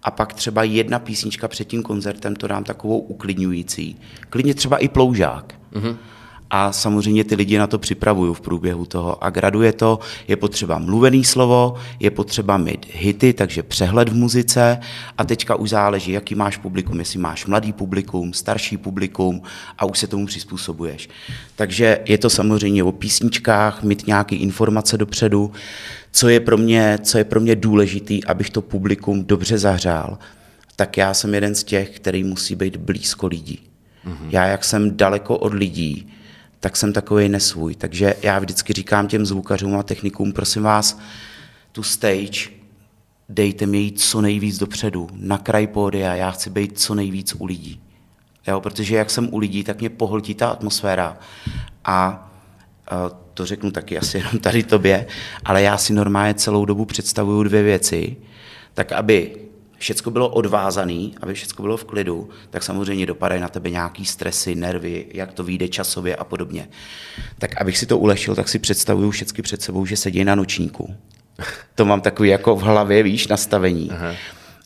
a 0.03 0.11
pak 0.11 0.33
třeba 0.33 0.63
jedna 0.63 0.99
písnička 0.99 1.47
před 1.47 1.65
tím 1.65 1.83
koncertem 1.83 2.35
to 2.35 2.47
dám 2.47 2.63
takovou 2.63 2.99
uklidňující. 2.99 3.99
Klidně 4.29 4.53
třeba 4.53 4.77
i 4.77 4.87
ploužák. 4.87 5.53
Mm-hmm 5.73 5.95
a 6.53 6.71
samozřejmě 6.71 7.23
ty 7.23 7.35
lidi 7.35 7.57
na 7.57 7.67
to 7.67 7.79
připravuju 7.79 8.33
v 8.33 8.41
průběhu 8.41 8.85
toho. 8.85 9.23
A 9.23 9.29
graduje 9.29 9.73
to, 9.73 9.99
je 10.27 10.35
potřeba 10.35 10.79
mluvený 10.79 11.23
slovo, 11.23 11.75
je 11.99 12.11
potřeba 12.11 12.57
mít 12.57 12.85
hity, 12.93 13.33
takže 13.33 13.63
přehled 13.63 14.09
v 14.09 14.15
muzice 14.15 14.79
a 15.17 15.25
teďka 15.25 15.55
už 15.55 15.69
záleží, 15.69 16.11
jaký 16.11 16.35
máš 16.35 16.57
publikum, 16.57 16.99
jestli 16.99 17.19
máš 17.19 17.45
mladý 17.45 17.73
publikum, 17.73 18.33
starší 18.33 18.77
publikum 18.77 19.41
a 19.77 19.85
už 19.85 19.99
se 19.99 20.07
tomu 20.07 20.25
přizpůsobuješ. 20.25 21.09
Takže 21.55 21.99
je 22.05 22.17
to 22.17 22.29
samozřejmě 22.29 22.83
o 22.83 22.91
písničkách, 22.91 23.83
mít 23.83 24.07
nějaké 24.07 24.35
informace 24.35 24.97
dopředu, 24.97 25.51
co 26.11 26.29
je 26.29 26.39
pro 26.39 26.57
mě, 26.57 26.99
co 27.03 27.17
je 27.17 27.23
pro 27.23 27.39
mě 27.39 27.55
důležitý, 27.55 28.23
abych 28.23 28.49
to 28.49 28.61
publikum 28.61 29.23
dobře 29.23 29.57
zahřál, 29.57 30.17
tak 30.75 30.97
já 30.97 31.13
jsem 31.13 31.33
jeden 31.33 31.55
z 31.55 31.63
těch, 31.63 31.89
který 31.89 32.23
musí 32.23 32.55
být 32.55 32.77
blízko 32.77 33.27
lidí. 33.27 33.59
Mm-hmm. 34.05 34.27
Já, 34.29 34.45
jak 34.45 34.63
jsem 34.63 34.97
daleko 34.97 35.37
od 35.37 35.53
lidí, 35.53 36.11
tak 36.61 36.77
jsem 36.77 36.93
takový 36.93 37.29
nesvůj. 37.29 37.75
Takže 37.75 38.15
já 38.21 38.39
vždycky 38.39 38.73
říkám 38.73 39.07
těm 39.07 39.25
zvukařům 39.25 39.77
a 39.77 39.83
technikům, 39.83 40.33
prosím 40.33 40.63
vás, 40.63 40.99
tu 41.71 41.83
stage 41.83 42.49
dejte 43.29 43.65
mi 43.65 43.77
jít 43.77 43.99
co 43.99 44.21
nejvíc 44.21 44.57
dopředu, 44.57 45.07
na 45.13 45.37
kraj 45.37 45.67
pódia, 45.67 46.15
já 46.15 46.31
chci 46.31 46.49
být 46.49 46.79
co 46.79 46.95
nejvíc 46.95 47.35
u 47.35 47.45
lidí. 47.45 47.81
Jo, 48.47 48.61
protože 48.61 48.95
jak 48.95 49.09
jsem 49.09 49.33
u 49.33 49.37
lidí, 49.37 49.63
tak 49.63 49.79
mě 49.79 49.89
pohltí 49.89 50.35
ta 50.35 50.47
atmosféra. 50.47 51.17
A 51.85 52.27
to 53.33 53.45
řeknu 53.45 53.71
taky 53.71 53.97
asi 53.97 54.17
jenom 54.17 54.39
tady 54.39 54.63
tobě, 54.63 55.07
ale 55.45 55.61
já 55.61 55.77
si 55.77 55.93
normálně 55.93 56.33
celou 56.33 56.65
dobu 56.65 56.85
představuju 56.85 57.43
dvě 57.43 57.63
věci, 57.63 58.17
tak 58.73 58.91
aby 58.91 59.35
všecko 59.81 60.11
bylo 60.11 60.29
odvázané, 60.29 61.09
aby 61.21 61.33
všecko 61.33 61.61
bylo 61.61 61.77
v 61.77 61.85
klidu, 61.85 62.29
tak 62.49 62.63
samozřejmě 62.63 63.05
dopadají 63.05 63.41
na 63.41 63.49
tebe 63.49 63.69
nějaký 63.69 64.05
stresy, 64.05 64.55
nervy, 64.55 65.05
jak 65.13 65.33
to 65.33 65.43
vyjde 65.43 65.67
časově 65.67 66.15
a 66.15 66.23
podobně. 66.23 66.69
Tak 67.39 67.61
abych 67.61 67.77
si 67.77 67.85
to 67.85 67.97
ulehčil, 67.97 68.35
tak 68.35 68.49
si 68.49 68.59
představuju 68.59 69.11
všechny 69.11 69.43
před 69.43 69.61
sebou, 69.61 69.85
že 69.85 69.97
sedí 69.97 70.23
na 70.23 70.35
nočníku. 70.35 70.95
To 71.75 71.85
mám 71.85 72.01
takový 72.01 72.29
jako 72.29 72.55
v 72.55 72.61
hlavě, 72.61 73.03
víš, 73.03 73.27
nastavení. 73.27 73.91
Aha. 73.91 74.13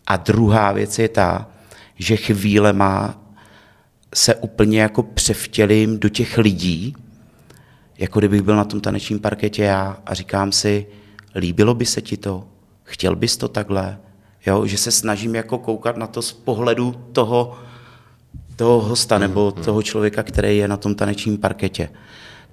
A 0.07 0.17
druhá 0.17 0.71
věc 0.71 0.99
je 0.99 1.09
ta, 1.09 1.49
že 1.95 2.17
chvíle 2.17 2.73
má 2.73 3.21
se 4.15 4.35
úplně 4.35 4.81
jako 4.81 5.03
převtělím 5.03 5.99
do 5.99 6.09
těch 6.09 6.37
lidí, 6.37 6.95
jako 7.97 8.19
kdybych 8.19 8.41
byl 8.41 8.55
na 8.55 8.63
tom 8.63 8.81
tanečním 8.81 9.19
parketě 9.19 9.63
já 9.63 9.97
a 10.05 10.13
říkám 10.13 10.51
si, 10.51 10.85
líbilo 11.35 11.73
by 11.73 11.85
se 11.85 12.01
ti 12.01 12.17
to, 12.17 12.47
chtěl 12.83 13.15
bys 13.15 13.37
to 13.37 13.47
takhle, 13.47 13.97
Jo, 14.45 14.65
že 14.65 14.77
se 14.77 14.91
snažím 14.91 15.35
jako 15.35 15.57
koukat 15.57 15.97
na 15.97 16.07
to 16.07 16.21
z 16.21 16.33
pohledu 16.33 16.95
toho, 17.11 17.57
toho 18.55 18.81
hosta 18.81 19.17
nebo 19.17 19.53
mm, 19.55 19.63
toho 19.63 19.81
člověka, 19.83 20.23
který 20.23 20.57
je 20.57 20.67
na 20.67 20.77
tom 20.77 20.95
tanečním 20.95 21.37
parketě. 21.37 21.89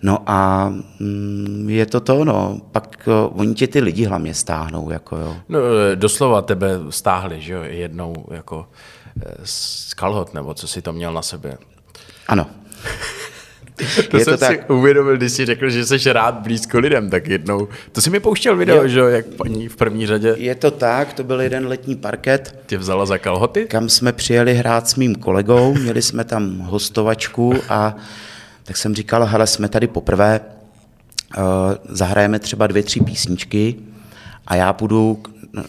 No 0.02 0.18
a 0.26 0.68
mm, 1.00 1.66
je 1.70 1.86
to 1.86 2.00
to, 2.00 2.24
no. 2.24 2.60
Pak 2.72 3.08
uh, 3.30 3.40
oni 3.40 3.54
tě 3.54 3.66
ty 3.66 3.80
lidi 3.80 4.04
hlavně 4.04 4.34
stáhnou, 4.34 4.90
jako 4.90 5.16
jo. 5.16 5.36
No, 5.48 5.58
eh, 5.92 5.96
doslova 5.96 6.42
tebe 6.42 6.68
stáhli, 6.90 7.40
že 7.40 7.52
jo, 7.52 7.62
jednou 7.62 8.14
jako 8.30 8.66
z 9.44 9.94
kalhot, 9.94 10.34
nebo 10.34 10.54
co 10.54 10.68
si 10.68 10.82
to 10.82 10.92
měl 10.92 11.12
na 11.12 11.22
sebe. 11.22 11.58
Ano. 12.28 12.46
to 14.10 14.16
je 14.16 14.24
jsem 14.24 14.34
to 14.34 14.40
tak... 14.40 14.60
si 14.60 14.72
uvědomil, 14.72 15.16
když 15.16 15.32
jsi 15.32 15.46
řekl, 15.46 15.70
že 15.70 15.86
jsi 15.86 16.12
rád 16.12 16.34
blízko 16.34 16.78
lidem, 16.78 17.10
tak 17.10 17.28
jednou. 17.28 17.68
To 17.92 18.00
si 18.00 18.10
mi 18.10 18.20
pouštěl 18.20 18.56
video, 18.56 18.82
je, 18.82 18.88
že 18.88 19.00
jak 19.00 19.26
paní 19.26 19.68
v 19.68 19.76
první 19.76 20.06
řadě. 20.06 20.34
Je 20.38 20.54
to 20.54 20.70
tak, 20.70 21.12
to 21.12 21.24
byl 21.24 21.40
jeden 21.40 21.66
letní 21.66 21.96
parket. 21.96 22.58
Tě 22.66 22.78
vzala 22.78 23.06
za 23.06 23.18
kalhoty? 23.18 23.66
Kam 23.70 23.88
jsme 23.88 24.12
přijeli 24.12 24.54
hrát 24.54 24.88
s 24.88 24.94
mým 24.94 25.14
kolegou, 25.14 25.74
měli 25.74 26.02
jsme 26.02 26.24
tam 26.24 26.58
hostovačku 26.58 27.54
a 27.68 27.96
tak 28.64 28.76
jsem 28.76 28.94
říkal, 28.94 29.24
hele, 29.24 29.46
jsme 29.46 29.68
tady 29.68 29.86
poprvé, 29.86 30.40
uh, 31.38 31.42
zahrajeme 31.88 32.38
třeba 32.38 32.66
dvě, 32.66 32.82
tři 32.82 33.00
písničky 33.00 33.74
a 34.46 34.54
já 34.54 34.72
půjdu 34.72 35.22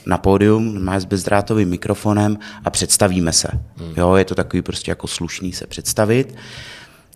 na 0.05 0.17
pódium, 0.17 0.83
má 0.83 0.99
s 0.99 1.05
bezdrátovým 1.05 1.69
mikrofonem 1.69 2.37
a 2.65 2.69
představíme 2.69 3.33
se. 3.33 3.47
Hmm. 3.75 3.93
Jo, 3.97 4.15
je 4.15 4.25
to 4.25 4.35
takový 4.35 4.61
prostě 4.61 4.91
jako 4.91 5.07
slušný 5.07 5.53
se 5.53 5.67
představit. 5.67 6.35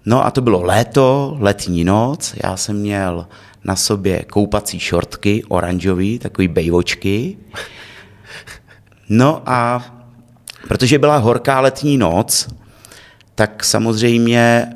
No 0.09 0.25
a 0.25 0.31
to 0.31 0.41
bylo 0.41 0.61
léto, 0.61 1.37
letní 1.39 1.83
noc, 1.83 2.35
já 2.43 2.57
jsem 2.57 2.75
měl 2.75 3.27
na 3.63 3.75
sobě 3.75 4.23
koupací 4.23 4.79
šortky, 4.79 5.43
oranžový, 5.47 6.19
takový 6.19 6.47
bejvočky. 6.47 7.37
No 9.09 9.41
a 9.45 9.85
protože 10.67 10.99
byla 10.99 11.17
horká 11.17 11.59
letní 11.59 11.97
noc, 11.97 12.47
tak 13.35 13.63
samozřejmě 13.63 14.67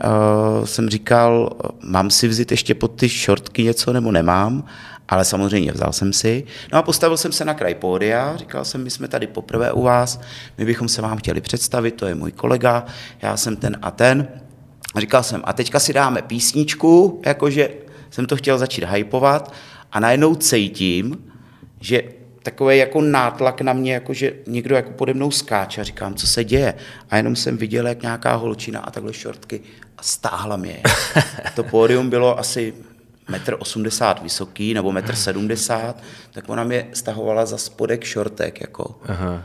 uh, 0.60 0.66
jsem 0.66 0.90
říkal, 0.90 1.50
mám 1.84 2.10
si 2.10 2.28
vzít 2.28 2.52
ještě 2.52 2.76
pod 2.76 2.88
ty 2.88 3.10
šortky 3.10 3.64
něco 3.64 3.94
nebo 3.94 4.12
nemám, 4.12 4.64
ale 5.10 5.26
samozřejmě 5.26 5.72
vzal 5.72 5.94
jsem 5.94 6.14
si. 6.14 6.44
No 6.74 6.80
a 6.80 6.82
postavil 6.82 7.18
jsem 7.18 7.32
se 7.32 7.46
na 7.46 7.54
kraj 7.54 7.76
pódia, 7.76 8.36
říkal 8.38 8.66
jsem, 8.66 8.84
my 8.84 8.90
jsme 8.90 9.08
tady 9.08 9.28
poprvé 9.28 9.72
u 9.72 9.82
vás, 9.82 10.22
my 10.58 10.66
bychom 10.66 10.88
se 10.88 11.02
vám 11.02 11.18
chtěli 11.18 11.42
představit, 11.42 11.92
to 11.92 12.06
je 12.06 12.16
můj 12.16 12.32
kolega, 12.32 12.86
já 13.22 13.38
jsem 13.38 13.56
ten 13.56 13.78
a 13.82 13.92
ten. 13.92 14.28
A 14.94 15.00
říkal 15.00 15.24
jsem, 15.24 15.42
a 15.44 15.54
teďka 15.54 15.80
si 15.80 15.94
dáme 15.94 16.22
písničku, 16.22 17.22
jakože 17.26 17.70
jsem 18.10 18.26
to 18.26 18.36
chtěl 18.36 18.58
začít 18.58 18.84
hypovat 18.84 19.54
a 19.92 20.00
najednou 20.00 20.36
cítím, 20.36 21.32
že 21.80 22.04
takový 22.44 22.78
jako 22.78 23.02
nátlak 23.02 23.62
na 23.62 23.74
mě, 23.74 23.94
jako 23.94 24.14
že 24.14 24.34
někdo 24.48 24.76
jako 24.76 24.92
pode 24.92 25.14
mnou 25.14 25.32
skáče 25.32 25.82
a 25.82 25.84
říkám, 25.84 26.16
co 26.16 26.28
se 26.28 26.44
děje. 26.44 26.74
A 27.10 27.18
jenom 27.18 27.36
jsem 27.36 27.58
viděl, 27.58 27.88
jak 27.88 28.02
nějaká 28.02 28.36
holčina 28.36 28.80
a 28.80 28.92
takhle 28.92 29.14
šortky 29.14 29.62
a 29.98 30.04
stáhla 30.04 30.58
mě. 30.58 30.82
To 31.56 31.64
pódium 31.64 32.10
bylo 32.10 32.40
asi 32.40 32.74
metr 33.28 33.56
80 33.60 34.24
vysoký 34.24 34.74
nebo 34.74 34.92
metr 34.92 35.16
70, 35.16 36.04
tak 36.32 36.50
ona 36.50 36.64
mě 36.64 36.88
stahovala 36.94 37.46
za 37.46 37.58
spodek 37.58 38.04
šortek. 38.04 38.62
Jako. 38.62 39.00
Aha. 39.06 39.44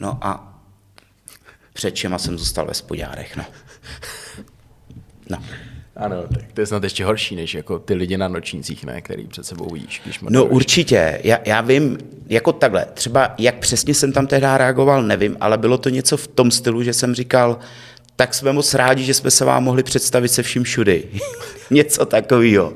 No 0.00 0.18
a 0.20 0.60
před 1.72 1.90
čema 1.90 2.18
jsem 2.18 2.38
zůstal 2.38 2.66
ve 2.66 2.74
spodárech. 2.74 3.36
No. 3.36 3.44
No. 5.30 5.38
Ano, 5.96 6.24
tak 6.34 6.52
to 6.54 6.60
je 6.60 6.66
snad 6.66 6.82
ještě 6.82 7.04
horší, 7.04 7.36
než 7.36 7.54
jako 7.54 7.78
ty 7.78 7.94
lidi 7.94 8.16
na 8.16 8.28
nočnících, 8.28 8.84
ne, 8.84 9.00
který 9.00 9.26
před 9.26 9.46
sebou 9.46 9.68
vidíš. 9.72 10.00
Když 10.04 10.20
no 10.20 10.44
určitě, 10.44 11.20
já, 11.24 11.38
já 11.44 11.60
vím, 11.60 11.98
jako 12.28 12.52
takhle, 12.52 12.86
třeba 12.94 13.34
jak 13.38 13.54
přesně 13.54 13.94
jsem 13.94 14.12
tam 14.12 14.26
tehdy 14.26 14.46
reagoval, 14.56 15.02
nevím, 15.02 15.36
ale 15.40 15.58
bylo 15.58 15.78
to 15.78 15.88
něco 15.88 16.16
v 16.16 16.26
tom 16.26 16.50
stylu, 16.50 16.82
že 16.82 16.92
jsem 16.92 17.14
říkal, 17.14 17.58
tak 18.16 18.34
jsme 18.34 18.52
moc 18.52 18.74
rádi, 18.74 19.04
že 19.04 19.14
jsme 19.14 19.30
se 19.30 19.44
vám 19.44 19.64
mohli 19.64 19.82
představit 19.82 20.28
se 20.28 20.42
vším 20.42 20.62
všudy. 20.62 21.04
něco 21.70 22.06
takového. 22.06 22.72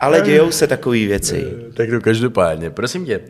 Ale 0.00 0.20
dějou 0.20 0.50
se 0.50 0.66
takové 0.66 0.96
věci. 0.96 1.46
Eh, 1.68 1.72
tak 1.72 1.90
to 1.90 2.00
každopádně. 2.00 2.70
Prosím 2.70 3.06
tě, 3.06 3.20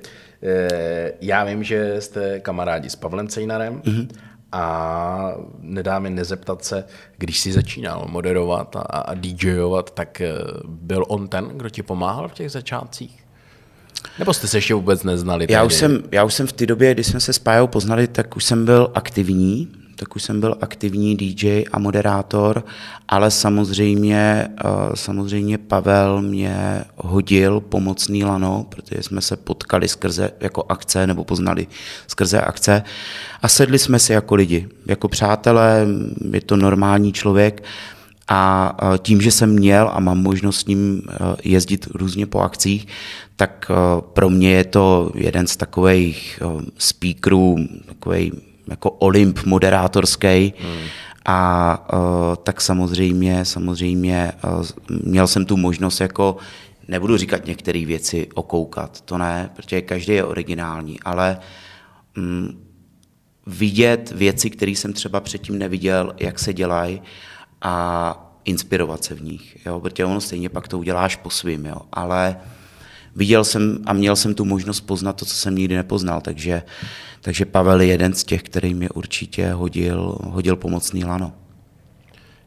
eh, 0.42 1.12
já 1.20 1.44
vím, 1.44 1.64
že 1.64 1.96
jste 1.98 2.40
kamarádi 2.40 2.90
s 2.90 2.96
Pavlem 2.96 3.28
Cejnarem. 3.28 3.80
Mm-hmm 3.80 4.08
a 4.52 5.34
nedá 5.60 5.98
mi 5.98 6.10
nezeptat 6.10 6.64
se, 6.64 6.84
když 7.18 7.40
jsi 7.40 7.52
začínal 7.52 8.06
moderovat 8.08 8.76
a, 8.76 8.80
a 8.80 9.14
DJovat, 9.14 9.90
tak 9.90 10.20
eh, 10.20 10.34
byl 10.64 11.04
on 11.08 11.28
ten, 11.28 11.48
kdo 11.48 11.68
ti 11.68 11.82
pomáhal 11.82 12.28
v 12.28 12.32
těch 12.32 12.50
začátcích? 12.50 13.24
Nebo 14.18 14.34
jste 14.34 14.48
se 14.48 14.56
ještě 14.56 14.74
vůbec 14.74 15.02
neznali? 15.02 15.46
Já 15.50 15.64
už, 15.64 15.74
jsem, 15.74 16.02
já 16.12 16.24
už 16.24 16.34
jsem 16.34 16.46
v 16.46 16.52
té 16.52 16.66
době, 16.66 16.94
kdy 16.94 17.04
jsme 17.04 17.20
se 17.20 17.32
s 17.32 17.38
Pájou 17.38 17.66
poznali, 17.66 18.06
tak 18.06 18.36
už 18.36 18.44
jsem 18.44 18.64
byl 18.64 18.90
aktivní, 18.94 19.72
tak 20.00 20.16
už 20.16 20.22
jsem 20.22 20.40
byl 20.40 20.56
aktivní 20.60 21.16
DJ 21.16 21.64
a 21.72 21.78
moderátor, 21.78 22.64
ale 23.08 23.30
samozřejmě, 23.30 24.48
eh, 24.48 24.64
samozřejmě 24.94 25.58
Pavel 25.58 26.22
mě 26.22 26.84
hodil 26.96 27.60
pomocný 27.60 28.24
lano, 28.24 28.66
protože 28.68 29.02
jsme 29.02 29.20
se 29.20 29.36
potkali 29.36 29.88
skrze 29.88 30.30
jako 30.40 30.64
akce, 30.68 31.06
nebo 31.06 31.24
poznali 31.24 31.66
skrze 32.06 32.40
akce 32.40 32.82
a 33.42 33.48
sedli 33.48 33.78
jsme 33.78 33.98
si 33.98 34.12
jako 34.12 34.34
lidi, 34.34 34.68
jako 34.86 35.08
přátelé, 35.08 35.86
je 36.32 36.40
to 36.40 36.56
normální 36.56 37.12
člověk, 37.12 37.62
a 38.32 38.76
tím, 39.02 39.20
že 39.20 39.30
jsem 39.30 39.50
měl 39.50 39.90
a 39.92 40.00
mám 40.00 40.22
možnost 40.22 40.60
s 40.60 40.66
ním 40.66 41.02
jezdit 41.44 41.88
různě 41.94 42.26
po 42.26 42.40
akcích, 42.40 42.86
tak 43.36 43.70
pro 44.12 44.30
mě 44.30 44.50
je 44.50 44.64
to 44.64 45.10
jeden 45.14 45.46
z 45.46 45.56
takových 45.56 46.42
speakerů, 46.78 47.56
takový 47.86 48.32
jako 48.70 48.90
Olymp 48.90 49.38
moderátorský. 49.44 50.54
Hmm. 50.58 50.82
A 51.26 51.88
tak 52.42 52.60
samozřejmě, 52.60 53.44
samozřejmě 53.44 54.32
měl 55.04 55.26
jsem 55.26 55.44
tu 55.44 55.56
možnost 55.56 56.00
jako 56.00 56.36
nebudu 56.88 57.16
říkat 57.16 57.46
některé 57.46 57.86
věci 57.86 58.28
okoukat, 58.34 59.00
to 59.00 59.18
ne, 59.18 59.50
protože 59.56 59.82
každý 59.82 60.12
je 60.12 60.24
originální, 60.24 61.00
ale 61.00 61.38
mm, 62.16 62.64
vidět 63.46 64.12
věci, 64.16 64.50
které 64.50 64.72
jsem 64.72 64.92
třeba 64.92 65.20
předtím 65.20 65.58
neviděl, 65.58 66.14
jak 66.20 66.38
se 66.38 66.52
dělají 66.52 67.02
a 67.62 68.34
inspirovat 68.44 69.04
se 69.04 69.14
v 69.14 69.22
nich, 69.22 69.66
jo, 69.66 69.80
protože 69.80 70.04
ono 70.04 70.20
stejně 70.20 70.48
pak 70.48 70.68
to 70.68 70.78
uděláš 70.78 71.16
po 71.16 71.30
svým, 71.30 71.66
jo, 71.66 71.76
ale 71.92 72.36
viděl 73.16 73.44
jsem 73.44 73.78
a 73.86 73.92
měl 73.92 74.16
jsem 74.16 74.34
tu 74.34 74.44
možnost 74.44 74.80
poznat 74.80 75.12
to, 75.12 75.24
co 75.24 75.34
jsem 75.34 75.54
nikdy 75.54 75.76
nepoznal, 75.76 76.20
takže, 76.20 76.62
takže 77.20 77.44
Pavel 77.44 77.80
je 77.80 77.86
jeden 77.86 78.14
z 78.14 78.24
těch, 78.24 78.42
který 78.42 78.74
mě 78.74 78.88
určitě 78.88 79.52
hodil, 79.52 80.18
hodil 80.22 80.56
pomocný 80.56 81.04
lano. 81.04 81.32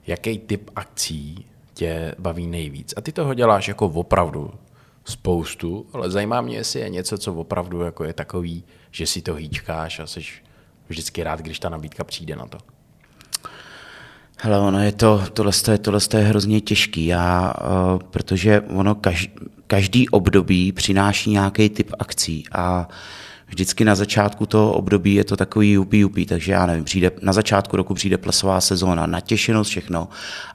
Jaký 0.07 0.37
typ 0.37 0.69
akcí 0.75 1.45
tě 1.73 2.15
baví 2.19 2.47
nejvíc? 2.47 2.93
A 2.97 3.01
ty 3.01 3.11
toho 3.11 3.33
děláš 3.33 3.67
jako 3.67 3.85
opravdu 3.85 4.51
spoustu, 5.05 5.85
ale 5.93 6.11
zajímá 6.11 6.41
mě, 6.41 6.55
jestli 6.55 6.79
je 6.79 6.89
něco, 6.89 7.17
co 7.17 7.33
opravdu 7.33 7.81
jako 7.81 8.03
je 8.03 8.13
takový, 8.13 8.63
že 8.91 9.05
si 9.05 9.21
to 9.21 9.33
hýčkáš 9.33 9.99
a 9.99 10.07
jsi 10.07 10.21
vždycky 10.87 11.23
rád, 11.23 11.39
když 11.39 11.59
ta 11.59 11.69
nabídka 11.69 12.03
přijde 12.03 12.35
na 12.35 12.45
to. 12.45 12.57
Hele, 14.37 14.59
ono 14.59 14.83
je 14.83 14.91
to, 14.91 15.23
tohle, 15.33 15.51
je, 15.71 15.77
tohle 15.77 15.99
je 16.17 16.23
hrozně 16.23 16.61
těžký, 16.61 17.05
já, 17.05 17.53
uh, 17.93 17.99
protože 17.99 18.61
ono 18.61 18.95
každý, 18.95 19.33
každý 19.73 20.09
období 20.09 20.71
přináší 20.71 21.29
nějaký 21.29 21.69
typ 21.69 21.91
akcí 21.99 22.45
a 22.51 22.87
vždycky 23.47 23.85
na 23.85 23.95
začátku 23.95 24.45
toho 24.45 24.73
období 24.73 25.13
je 25.13 25.23
to 25.23 25.37
takový 25.37 25.71
jupi 25.71 25.97
jupi, 25.97 26.25
takže 26.25 26.51
já 26.51 26.65
nevím, 26.65 26.83
přijde, 26.83 27.11
na 27.21 27.33
začátku 27.33 27.77
roku 27.77 27.93
přijde 27.93 28.17
plesová 28.17 28.61
sezóna, 28.61 29.05
natěšenost 29.05 29.69
všechno 29.69 30.09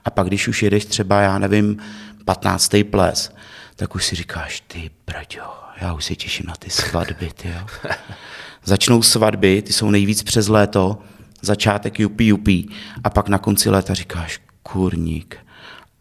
a 0.05 0.09
pak 0.09 0.27
když 0.27 0.47
už 0.47 0.63
jedeš 0.63 0.85
třeba, 0.85 1.21
já 1.21 1.39
nevím, 1.39 1.77
15. 2.25 2.75
ples, 2.91 3.31
tak 3.75 3.95
už 3.95 4.05
si 4.05 4.15
říkáš, 4.15 4.63
ty 4.67 4.91
brďo, 5.07 5.43
já 5.81 5.93
už 5.93 6.05
se 6.05 6.15
těším 6.15 6.45
na 6.47 6.55
ty 6.59 6.69
svatby, 6.69 7.31
ty 7.35 7.47
jo. 7.47 7.89
Začnou 8.63 9.01
svatby, 9.01 9.61
ty 9.61 9.73
jsou 9.73 9.91
nejvíc 9.91 10.23
přes 10.23 10.47
léto, 10.47 10.97
začátek 11.41 11.99
jupi 11.99 12.25
jupi 12.25 12.65
a 13.03 13.09
pak 13.09 13.29
na 13.29 13.37
konci 13.37 13.69
léta 13.69 13.93
říkáš, 13.93 14.39
kurník, 14.63 15.37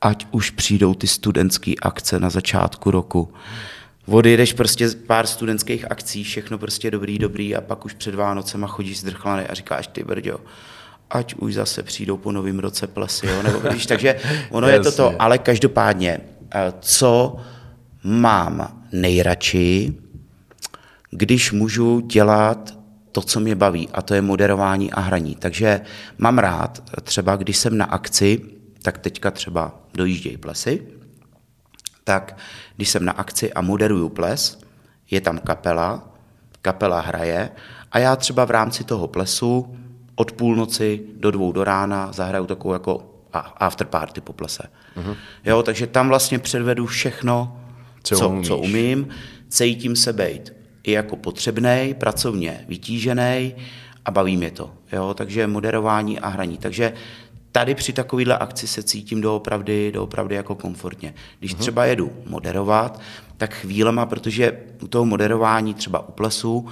ať 0.00 0.26
už 0.31 0.50
přijdou 0.50 0.95
ty 0.95 1.07
studentské 1.07 1.73
akce 1.83 2.21
na 2.21 2.31
začátku 2.31 2.90
roku. 2.90 3.33
Odjedeš 4.07 4.52
prostě 4.52 4.88
pár 5.07 5.26
studentských 5.26 5.90
akcí, 5.90 6.25
všechno 6.25 6.59
prostě 6.59 6.90
dobrý, 6.90 7.19
dobrý 7.19 7.57
a 7.57 7.61
pak 7.61 7.85
už 7.85 7.95
před 7.95 8.14
Vánocema 8.14 8.67
chodíš 8.67 9.00
zdrchlaný 9.00 9.45
a 9.45 9.55
říkáš, 9.55 9.87
ty 9.87 10.05
brďo, 10.05 10.40
ať 11.11 11.35
už 11.35 11.55
zase 11.55 11.83
přijdou 11.83 12.17
po 12.17 12.33
novém 12.33 12.59
roce 12.59 12.87
plesy, 12.87 13.26
jo? 13.26 13.43
nebo 13.43 13.59
když, 13.59 13.87
takže 13.87 14.21
ono 14.50 14.69
je 14.69 14.81
to 14.81 14.93
to, 14.93 15.23
ale 15.23 15.38
každopádně, 15.38 16.21
eh, 16.55 16.73
co 16.81 17.37
mám 18.05 18.83
nejradši, 18.93 19.95
když 21.11 21.52
můžu 21.52 22.00
dělat 22.00 22.78
to, 23.12 23.21
co 23.23 23.40
mě 23.40 23.55
baví, 23.55 23.88
a 23.93 24.02
to 24.02 24.14
je 24.14 24.23
moderování 24.23 24.93
a 24.93 25.00
hraní. 25.00 25.35
Takže 25.35 25.81
mám 26.19 26.38
rád, 26.38 26.83
třeba 27.02 27.37
když 27.37 27.57
jsem 27.57 27.78
na 27.78 27.85
akci, 27.85 28.40
tak 28.82 28.99
teďka 28.99 29.30
třeba 29.30 29.80
dojíždějí 29.94 30.37
plesy, 30.37 30.87
tak 32.04 32.37
když 32.76 32.88
jsem 32.88 33.04
na 33.04 33.12
akci 33.12 33.52
a 33.52 33.61
moderuju 33.61 34.08
ples, 34.08 34.58
je 35.11 35.20
tam 35.20 35.38
kapela, 35.38 36.14
kapela 36.62 37.00
hraje 37.00 37.50
a 37.92 37.99
já 37.99 38.16
třeba 38.16 38.44
v 38.44 38.50
rámci 38.50 38.85
toho 38.85 39.08
plesu 39.08 39.76
od 40.14 40.32
půlnoci 40.32 41.00
do 41.16 41.30
dvou 41.30 41.52
do 41.52 41.64
rána 41.64 42.12
zahraju 42.12 42.47
takovou 42.47 42.73
jako 42.73 43.14
after 43.56 43.87
party 43.87 44.20
po 44.20 44.32
plese. 44.32 44.62
Uh-huh. 44.97 45.16
Jo, 45.44 45.62
takže 45.62 45.87
tam 45.87 46.08
vlastně 46.08 46.38
předvedu 46.38 46.87
všechno, 46.87 47.60
co, 48.02 48.17
co, 48.17 48.41
co 48.45 48.58
umím, 48.58 49.08
cítím 49.49 49.97
se 49.97 50.12
být 50.12 50.52
i 50.82 50.93
jako 50.93 51.17
potřebný, 51.17 51.95
pracovně 51.99 52.64
vytížený 52.69 53.54
a 54.04 54.10
baví 54.10 54.36
mě 54.36 54.50
to. 54.50 54.71
Jo? 54.93 55.14
Takže 55.14 55.47
moderování 55.47 56.21
a 56.21 56.28
hraní. 56.28 56.58
Takže 56.58 56.93
tady 57.52 57.75
při 57.75 57.93
takovéhle 57.93 58.39
akci 58.39 58.67
se 58.67 58.82
cítím 58.82 59.21
doopravdy, 59.21 59.93
doopravdy 59.93 60.34
jako 60.34 60.54
komfortně. 60.54 61.15
Když 61.39 61.54
uh-huh. 61.54 61.58
třeba 61.58 61.84
jedu 61.84 62.13
moderovat, 62.26 63.00
tak 63.37 63.54
chvílema, 63.54 64.06
protože 64.06 64.52
u 64.82 64.89
toho 64.89 65.04
moderování 65.04 65.75
třeba 65.75 66.08
u 66.08 66.13
plesu, 66.13 66.67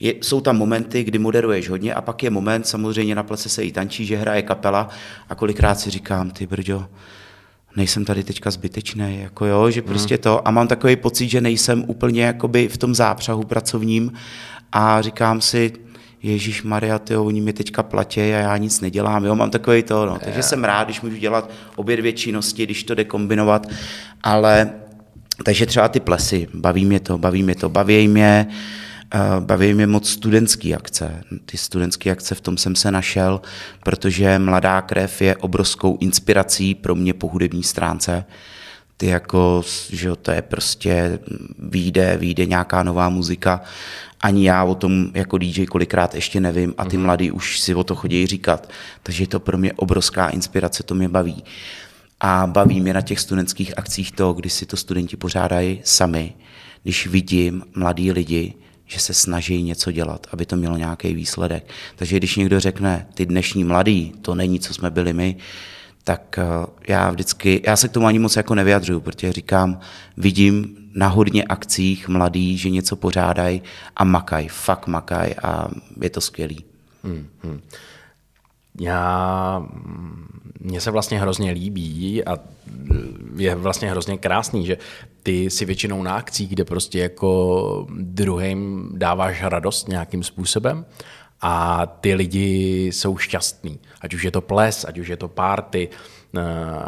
je, 0.00 0.14
jsou 0.20 0.40
tam 0.40 0.56
momenty, 0.56 1.04
kdy 1.04 1.18
moderuješ 1.18 1.68
hodně 1.68 1.94
a 1.94 2.00
pak 2.00 2.22
je 2.22 2.30
moment, 2.30 2.66
samozřejmě 2.66 3.14
na 3.14 3.22
plese 3.22 3.48
se 3.48 3.64
i 3.64 3.72
tančí, 3.72 4.06
že 4.06 4.16
hraje 4.16 4.42
kapela 4.42 4.88
a 5.28 5.34
kolikrát 5.34 5.80
si 5.80 5.90
říkám, 5.90 6.30
ty 6.30 6.46
brďo, 6.46 6.86
nejsem 7.76 8.04
tady 8.04 8.24
teďka 8.24 8.50
zbytečný, 8.50 9.20
jako 9.20 9.46
jo, 9.46 9.70
že 9.70 9.82
prostě 9.82 10.14
hmm. 10.14 10.22
to 10.22 10.48
a 10.48 10.50
mám 10.50 10.68
takový 10.68 10.96
pocit, 10.96 11.28
že 11.28 11.40
nejsem 11.40 11.84
úplně 11.86 12.22
jakoby 12.22 12.68
v 12.68 12.76
tom 12.76 12.94
zápřahu 12.94 13.42
pracovním 13.42 14.12
a 14.72 15.02
říkám 15.02 15.40
si, 15.40 15.72
Ježíš 16.22 16.62
Maria, 16.62 16.98
ty 16.98 17.16
oni 17.16 17.40
mi 17.40 17.52
teďka 17.52 17.82
platí 17.82 18.20
a 18.20 18.24
já 18.24 18.56
nic 18.56 18.80
nedělám, 18.80 19.24
jo, 19.24 19.34
mám 19.34 19.50
takový 19.50 19.82
to, 19.82 20.06
no. 20.06 20.18
takže 20.24 20.42
jsem 20.42 20.64
rád, 20.64 20.84
když 20.84 21.00
můžu 21.00 21.16
dělat 21.16 21.50
obě 21.76 21.96
dvě 21.96 22.12
činnosti, 22.12 22.64
když 22.64 22.84
to 22.84 22.94
jde 22.94 23.04
kombinovat, 23.04 23.66
ale 24.22 24.70
takže 25.44 25.66
třeba 25.66 25.88
ty 25.88 26.00
plesy, 26.00 26.48
baví 26.54 26.84
mě 26.84 27.00
to, 27.00 27.18
baví 27.18 27.42
mě 27.42 27.54
to, 27.54 27.68
baví 27.68 28.08
mě, 28.08 28.46
Eh, 29.14 29.40
baví 29.40 29.74
mě 29.74 29.86
moc 29.86 30.08
studentské 30.08 30.74
akce. 30.74 31.22
Ty 31.46 31.58
studentské 31.58 32.10
akce, 32.10 32.34
v 32.34 32.40
tom 32.40 32.56
jsem 32.56 32.76
se 32.76 32.90
našel, 32.90 33.40
protože 33.82 34.38
Mladá 34.38 34.80
krev 34.80 35.22
je 35.22 35.36
obrovskou 35.36 35.98
inspirací 36.00 36.74
pro 36.74 36.94
mě 36.94 37.14
po 37.14 37.28
hudební 37.28 37.62
stránce. 37.62 38.24
Ty 38.96 39.06
jako, 39.06 39.62
že 39.90 40.16
to 40.22 40.30
je 40.30 40.42
prostě, 40.42 41.18
výjde, 41.58 42.16
výjde 42.16 42.46
nějaká 42.46 42.82
nová 42.82 43.08
muzika, 43.08 43.60
ani 44.20 44.46
já 44.46 44.64
o 44.64 44.74
tom 44.74 45.10
jako 45.14 45.38
DJ 45.38 45.66
kolikrát 45.66 46.14
ještě 46.14 46.40
nevím 46.40 46.74
a 46.78 46.84
ty 46.84 46.96
mm-hmm. 46.96 47.00
mladí 47.00 47.30
už 47.30 47.60
si 47.60 47.74
o 47.74 47.84
to 47.84 47.94
chodí 47.94 48.26
říkat. 48.26 48.70
Takže 49.02 49.22
je 49.22 49.26
to 49.26 49.40
pro 49.40 49.58
mě 49.58 49.72
obrovská 49.72 50.28
inspirace, 50.28 50.82
to 50.82 50.94
mě 50.94 51.08
baví. 51.08 51.44
A 52.20 52.46
baví 52.46 52.80
mě 52.80 52.94
na 52.94 53.00
těch 53.00 53.20
studentských 53.20 53.78
akcích 53.78 54.12
to, 54.12 54.32
kdy 54.32 54.50
si 54.50 54.66
to 54.66 54.76
studenti 54.76 55.16
pořádají 55.16 55.80
sami, 55.84 56.34
když 56.82 57.06
vidím 57.06 57.62
mladí 57.74 58.12
lidi, 58.12 58.54
že 58.86 59.00
se 59.00 59.14
snaží 59.14 59.62
něco 59.62 59.92
dělat, 59.92 60.26
aby 60.32 60.46
to 60.46 60.56
mělo 60.56 60.76
nějaký 60.76 61.14
výsledek. 61.14 61.68
Takže 61.96 62.16
když 62.16 62.36
někdo 62.36 62.60
řekne, 62.60 63.06
ty 63.14 63.26
dnešní 63.26 63.64
mladí, 63.64 64.12
to 64.22 64.34
není, 64.34 64.60
co 64.60 64.74
jsme 64.74 64.90
byli 64.90 65.12
my, 65.12 65.36
tak 66.04 66.38
eh, 66.38 66.66
já 66.88 67.10
vždycky, 67.10 67.62
já 67.66 67.76
se 67.76 67.88
k 67.88 67.92
tomu 67.92 68.06
ani 68.06 68.18
moc 68.18 68.36
jako 68.36 68.54
nevyjadřuju, 68.54 69.00
protože 69.00 69.32
říkám, 69.32 69.80
vidím 70.16 70.76
na 70.98 71.08
hodně 71.08 71.44
akcích 71.44 72.08
mladí, 72.08 72.58
že 72.58 72.70
něco 72.70 72.96
pořádají 72.96 73.62
a 73.96 74.04
makaj, 74.04 74.48
fakt 74.48 74.86
makaj 74.86 75.34
a 75.42 75.68
je 76.02 76.10
to 76.10 76.20
skvělý. 76.20 76.64
Hmm, 77.04 77.26
hmm. 77.42 77.60
Já, 78.80 79.62
mně 80.60 80.80
se 80.80 80.90
vlastně 80.90 81.20
hrozně 81.20 81.50
líbí 81.50 82.24
a 82.24 82.38
je 83.36 83.54
vlastně 83.54 83.90
hrozně 83.90 84.18
krásný, 84.18 84.66
že 84.66 84.78
ty 85.22 85.50
si 85.50 85.64
většinou 85.64 86.02
na 86.02 86.16
akcích, 86.16 86.48
kde 86.48 86.64
prostě 86.64 86.98
jako 86.98 87.86
druhým 87.90 88.90
dáváš 88.94 89.42
radost 89.42 89.88
nějakým 89.88 90.22
způsobem 90.22 90.84
a 91.40 91.86
ty 91.86 92.14
lidi 92.14 92.86
jsou 92.86 93.18
šťastní. 93.18 93.78
Ať 94.00 94.14
už 94.14 94.22
je 94.22 94.30
to 94.30 94.40
ples, 94.40 94.84
ať 94.88 94.98
už 94.98 95.08
je 95.08 95.16
to 95.16 95.28
party, 95.28 95.88
eh, 95.92 96.17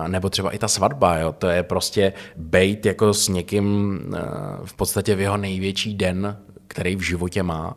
nebo 0.09 0.31
třeba 0.31 0.51
i 0.51 0.59
ta 0.59 0.69
svatba, 0.69 1.19
jo? 1.19 1.33
to 1.33 1.47
je 1.47 1.63
prostě 1.63 2.13
bejt 2.37 2.87
jako 2.87 3.15
s 3.15 3.29
někým 3.29 4.01
eh, 4.15 4.21
v 4.65 4.75
podstatě 4.75 5.15
v 5.15 5.21
jeho 5.21 5.37
největší 5.37 5.95
den, 5.95 6.37
který 6.67 6.97
v 6.97 7.01
životě 7.01 7.43
má, 7.43 7.77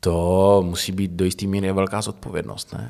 to 0.00 0.62
musí 0.66 0.92
být 0.92 1.10
do 1.10 1.24
jistý 1.24 1.46
míry 1.46 1.72
velká 1.72 2.02
zodpovědnost, 2.02 2.72
ne? 2.72 2.88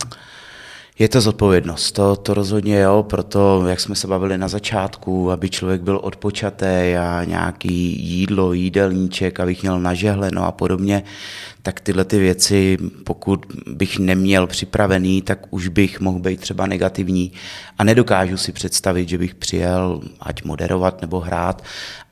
Je 1.00 1.08
to 1.08 1.20
zodpovědnost, 1.20 1.92
to, 1.92 2.16
to 2.16 2.34
rozhodně 2.34 2.78
jo, 2.78 3.02
proto, 3.08 3.66
jak 3.66 3.80
jsme 3.80 3.94
se 3.94 4.06
bavili 4.06 4.38
na 4.38 4.48
začátku, 4.48 5.30
aby 5.30 5.50
člověk 5.50 5.82
byl 5.82 6.00
odpočatý 6.02 6.94
a 6.98 7.24
nějaký 7.24 8.06
jídlo, 8.08 8.52
jídelníček, 8.52 9.40
abych 9.40 9.62
měl 9.62 9.80
nažehleno 9.80 10.44
a 10.44 10.52
podobně, 10.52 11.02
tak 11.62 11.80
tyhle 11.80 12.04
ty 12.04 12.18
věci, 12.18 12.78
pokud 13.04 13.46
bych 13.66 13.98
neměl 13.98 14.46
připravený, 14.46 15.22
tak 15.22 15.38
už 15.50 15.68
bych 15.68 16.00
mohl 16.00 16.18
být 16.18 16.40
třeba 16.40 16.66
negativní 16.66 17.32
a 17.78 17.84
nedokážu 17.84 18.36
si 18.36 18.52
představit, 18.52 19.08
že 19.08 19.18
bych 19.18 19.34
přijel 19.34 20.00
ať 20.20 20.44
moderovat 20.44 21.00
nebo 21.00 21.20
hrát 21.20 21.64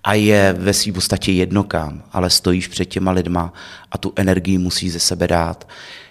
a 0.05 0.14
je 0.14 0.57
ve 0.59 0.74
svým 0.74 0.94
podstatě 0.94 1.33
jednokám, 1.33 2.03
ale 2.12 2.31
stojíš 2.31 2.68
před 2.68 2.85
těma 2.85 3.11
lidma 3.11 3.53
a 3.90 3.98
tu 3.98 4.12
energii 4.16 4.59
musí 4.59 4.90
ze 4.90 5.01
sebe 5.01 5.29
dát. 5.29 5.68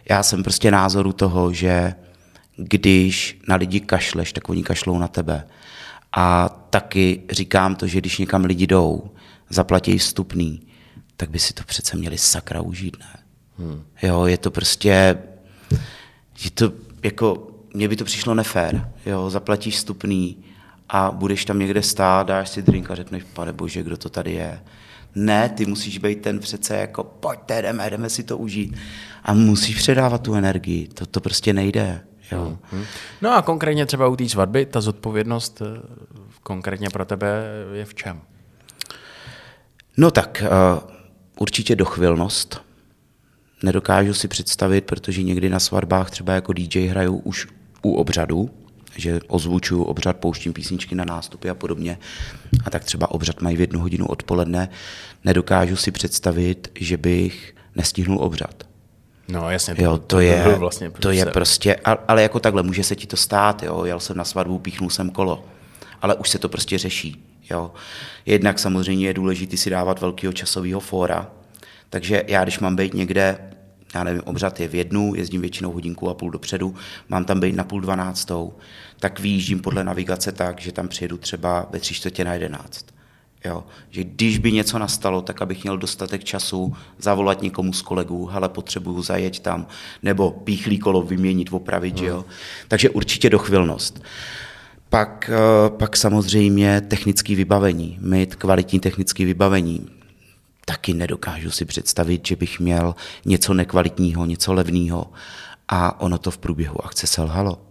Já 0.10 0.24
jsem 0.24 0.44
prostě 0.44 0.72
názoru 0.72 1.14
toho, 1.14 1.54
že 1.54 1.94
když 2.58 3.40
na 3.48 3.56
lidi 3.56 3.80
kašleš, 3.80 4.34
tak 4.34 4.50
oni 4.50 4.64
kašlou 4.64 5.00
na 5.00 5.08
tebe. 5.08 5.48
A 6.12 6.50
taky 6.50 7.22
říkám 7.32 7.76
to, 7.76 7.88
že 7.88 8.00
když 8.00 8.18
někam 8.18 8.46
lidi 8.46 8.68
jdou, 8.68 9.12
zaplatí 9.50 9.98
vstupný, 9.98 10.62
tak 11.18 11.30
by 11.30 11.40
si 11.40 11.54
to 11.54 11.64
přece 11.64 11.98
měli 11.98 12.18
sakra 12.18 12.62
užít, 12.62 12.98
ne? 13.00 13.20
Hmm. 13.58 13.84
Jo, 14.02 14.26
je 14.26 14.38
to 14.38 14.52
prostě, 14.52 15.18
je 16.44 16.50
to 16.54 16.74
jako, 17.04 17.48
mně 17.74 17.88
by 17.88 17.96
to 17.96 18.06
přišlo 18.06 18.36
nefér, 18.36 18.92
jo, 19.06 19.30
zaplatíš 19.30 19.76
vstupný 19.76 20.38
a 20.90 21.12
budeš 21.12 21.46
tam 21.46 21.60
někde 21.60 21.84
stát, 21.84 22.28
dáš 22.28 22.50
si 22.50 22.62
drink 22.62 22.92
a 22.92 22.96
řekneš, 22.96 23.24
pane 23.34 23.54
bože, 23.54 23.84
kdo 23.84 23.98
to 23.98 24.10
tady 24.10 24.34
je. 24.34 24.60
Ne, 25.16 25.50
ty 25.50 25.66
musíš 25.66 25.98
být 25.98 26.22
ten 26.22 26.40
přece 26.40 26.76
jako, 26.78 27.04
pojďte, 27.04 27.62
jdeme, 27.62 27.90
jdeme 27.90 28.10
si 28.10 28.24
to 28.24 28.38
užít. 28.38 28.76
A 29.24 29.34
musíš 29.34 29.76
předávat 29.76 30.22
tu 30.22 30.36
energii, 30.36 30.88
to, 30.88 31.06
to 31.06 31.22
prostě 31.22 31.54
nejde. 31.54 32.04
Jo. 32.32 32.58
Hmm. 32.72 32.84
No 33.22 33.36
a 33.36 33.42
konkrétně 33.42 33.86
třeba 33.86 34.08
u 34.08 34.16
té 34.16 34.30
svatby, 34.30 34.66
ta 34.66 34.82
zodpovědnost 34.82 35.62
eh, 35.62 35.82
konkrétně 36.44 36.90
pro 36.90 37.06
tebe 37.06 37.44
je 37.74 37.86
v 37.86 37.94
čem? 37.94 38.22
No 39.98 40.12
tak 40.12 40.44
uh, 40.44 40.90
určitě 41.40 41.76
dochvilnost. 41.76 42.62
Nedokážu 43.64 44.14
si 44.14 44.28
představit, 44.28 44.86
protože 44.86 45.24
někdy 45.24 45.50
na 45.50 45.60
svatbách 45.60 46.10
třeba 46.10 46.34
jako 46.34 46.54
DJ 46.54 46.88
hrajou 46.88 47.18
už 47.18 47.48
u 47.82 47.94
obřadu, 47.94 48.50
že 48.96 49.20
ozvučuju 49.28 49.84
obřad, 49.84 50.18
pouštím 50.18 50.54
písničky 50.54 50.96
na 50.96 51.06
nástupy 51.06 51.50
a 51.50 51.54
podobně. 51.54 51.98
A 52.66 52.70
tak 52.70 52.84
třeba 52.84 53.12
obřad 53.12 53.42
mají 53.42 53.58
v 53.58 53.62
jednu 53.62 53.80
hodinu 53.80 54.06
odpoledne. 54.06 54.70
Nedokážu 55.26 55.76
si 55.76 55.92
představit, 55.92 56.72
že 56.80 56.98
bych 56.98 57.56
nestihnul 57.76 58.20
obřad. 58.22 58.67
No 59.28 59.52
jasně, 59.52 59.76
to, 59.76 59.82
jo, 59.82 59.98
to, 59.98 60.06
to 60.06 60.20
je, 60.20 60.56
vlastně 60.58 60.92
to 60.92 61.12
je 61.12 61.26
prostě, 61.26 61.76
ale 62.08 62.22
jako 62.22 62.40
takhle, 62.40 62.64
může 62.64 62.84
se 62.84 62.96
ti 62.96 63.08
to 63.08 63.18
stát, 63.18 63.64
jo, 63.64 63.86
jel 63.86 64.00
jsem 64.00 64.18
na 64.18 64.24
svatbu, 64.24 64.60
píchnul 64.60 64.90
jsem 64.90 65.10
kolo, 65.10 65.46
ale 66.02 66.16
už 66.16 66.30
se 66.30 66.40
to 66.40 66.50
prostě 66.50 66.78
řeší, 66.78 67.24
jo. 67.50 67.72
Jednak 68.26 68.60
samozřejmě 68.60 69.08
je 69.08 69.14
důležité 69.14 69.58
si 69.58 69.70
dávat 69.70 70.02
velkého 70.02 70.34
časového 70.34 70.80
fóra, 70.80 71.32
takže 71.90 72.24
já, 72.28 72.44
když 72.44 72.60
mám 72.60 72.76
být 72.76 72.94
někde, 72.94 73.38
já 73.96 74.04
nevím, 74.04 74.22
obřad 74.26 74.60
je 74.60 74.68
v 74.68 74.76
jednu, 74.76 75.16
jezdím 75.16 75.42
většinou 75.42 75.72
hodinku 75.72 76.10
a 76.10 76.14
půl 76.14 76.32
dopředu, 76.32 76.76
mám 77.10 77.26
tam 77.26 77.40
být 77.40 77.56
na 77.56 77.64
půl 77.64 77.82
dvanáctou, 77.82 78.54
tak 79.00 79.20
vyjíždím 79.20 79.60
podle 79.60 79.84
navigace 79.84 80.32
tak, 80.32 80.62
že 80.62 80.72
tam 80.72 80.88
přijedu 80.88 81.18
třeba 81.18 81.68
ve 81.70 81.80
tři 81.80 81.94
čtvrtě 81.94 82.26
na 82.26 82.34
jedenáct. 82.34 82.97
Jo, 83.46 83.64
že 83.90 84.04
když 84.04 84.38
by 84.38 84.52
něco 84.52 84.80
nastalo, 84.80 85.22
tak 85.22 85.42
abych 85.42 85.64
měl 85.64 85.78
dostatek 85.78 86.24
času 86.24 86.76
zavolat 87.00 87.42
někomu 87.42 87.74
z 87.74 87.82
kolegů, 87.82 88.26
hele, 88.26 88.50
potřebuju 88.50 89.02
zajet 89.02 89.40
tam, 89.40 89.68
nebo 90.04 90.32
píchlý 90.32 90.80
kolo 90.80 91.02
vyměnit, 91.02 91.50
opravit, 91.52 92.00
hmm. 92.00 92.08
jo. 92.08 92.26
Takže 92.68 92.90
určitě 92.90 93.30
dochvilnost. 93.30 94.04
Pak, 94.90 95.30
eh, 95.34 95.70
pak 95.70 95.98
samozřejmě 95.98 96.82
technické 96.82 97.36
vybavení, 97.36 97.98
mít 98.02 98.36
kvalitní 98.36 98.80
technické 98.80 99.26
vybavení. 99.26 99.90
Taky 100.66 100.94
nedokážu 100.94 101.52
si 101.52 101.66
představit, 101.66 102.28
že 102.28 102.36
bych 102.36 102.60
měl 102.60 102.96
něco 103.26 103.54
nekvalitního, 103.54 104.26
něco 104.26 104.54
levného 104.54 105.12
a 105.68 106.00
ono 106.02 106.18
to 106.18 106.32
v 106.32 106.38
průběhu 106.38 106.86
akce 106.86 107.08
selhalo. 107.08 107.62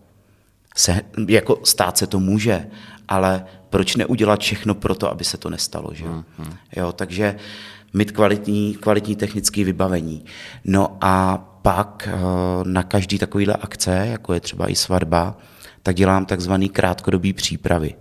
Se, 0.76 1.00
jako 1.28 1.60
stát 1.64 1.98
se 1.98 2.06
to 2.06 2.20
může, 2.20 2.66
ale 3.08 3.44
proč 3.70 3.96
neudělat 3.96 4.40
všechno 4.40 4.74
pro 4.74 4.94
to, 4.94 5.10
aby 5.10 5.24
se 5.24 5.38
to 5.38 5.50
nestalo. 5.50 5.90
Že? 5.92 6.04
Hmm, 6.04 6.24
hmm. 6.38 6.54
Jo, 6.76 6.92
takže 6.92 7.36
mít 7.94 8.12
kvalitní, 8.12 8.74
kvalitní 8.74 9.16
technické 9.16 9.64
vybavení. 9.64 10.24
No 10.64 10.96
a 11.00 11.38
pak 11.62 12.08
eh, 12.12 12.18
na 12.64 12.82
každý 12.82 13.18
takovýhle 13.18 13.54
akce, 13.54 14.06
jako 14.10 14.32
je 14.34 14.40
třeba 14.40 14.70
i 14.70 14.76
svatba, 14.76 15.36
tak 15.82 15.96
dělám 15.96 16.26
takzvaný 16.26 16.68
krátkodobý 16.68 17.32
přípravy. 17.32 17.94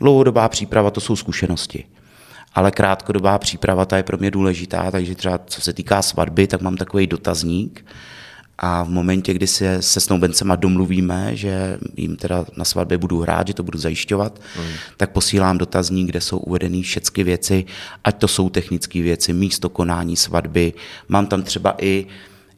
Dlouhodobá 0.00 0.48
příprava 0.48 0.90
to 0.90 1.00
jsou 1.00 1.16
zkušenosti. 1.16 1.84
Ale 2.54 2.70
krátkodobá 2.70 3.38
příprava 3.38 3.84
ta 3.84 3.96
je 3.96 4.02
pro 4.02 4.18
mě 4.18 4.30
důležitá, 4.30 4.90
takže 4.90 5.14
třeba 5.14 5.38
co 5.38 5.60
se 5.60 5.72
týká 5.72 6.02
svatby, 6.02 6.46
tak 6.46 6.60
mám 6.60 6.76
takový 6.76 7.06
dotazník, 7.06 7.86
a 8.62 8.82
v 8.82 8.88
momentě, 8.88 9.34
kdy 9.34 9.46
se 9.46 9.82
se 9.82 10.00
snoubencema 10.00 10.56
domluvíme, 10.56 11.36
že 11.36 11.78
jim 11.96 12.16
teda 12.16 12.44
na 12.56 12.64
svatbě 12.64 12.98
budu 12.98 13.20
hrát, 13.20 13.46
že 13.46 13.54
to 13.54 13.62
budu 13.62 13.78
zajišťovat, 13.78 14.40
mm. 14.58 14.64
tak 14.96 15.10
posílám 15.10 15.58
dotazník, 15.58 16.08
kde 16.08 16.20
jsou 16.20 16.38
uvedeny 16.38 16.82
všechny 16.82 17.24
věci, 17.24 17.64
ať 18.04 18.18
to 18.18 18.28
jsou 18.28 18.50
technické 18.50 19.02
věci, 19.02 19.32
místo 19.32 19.68
konání 19.68 20.16
svatby. 20.16 20.72
Mám 21.08 21.26
tam 21.26 21.42
třeba 21.42 21.74
i 21.78 22.06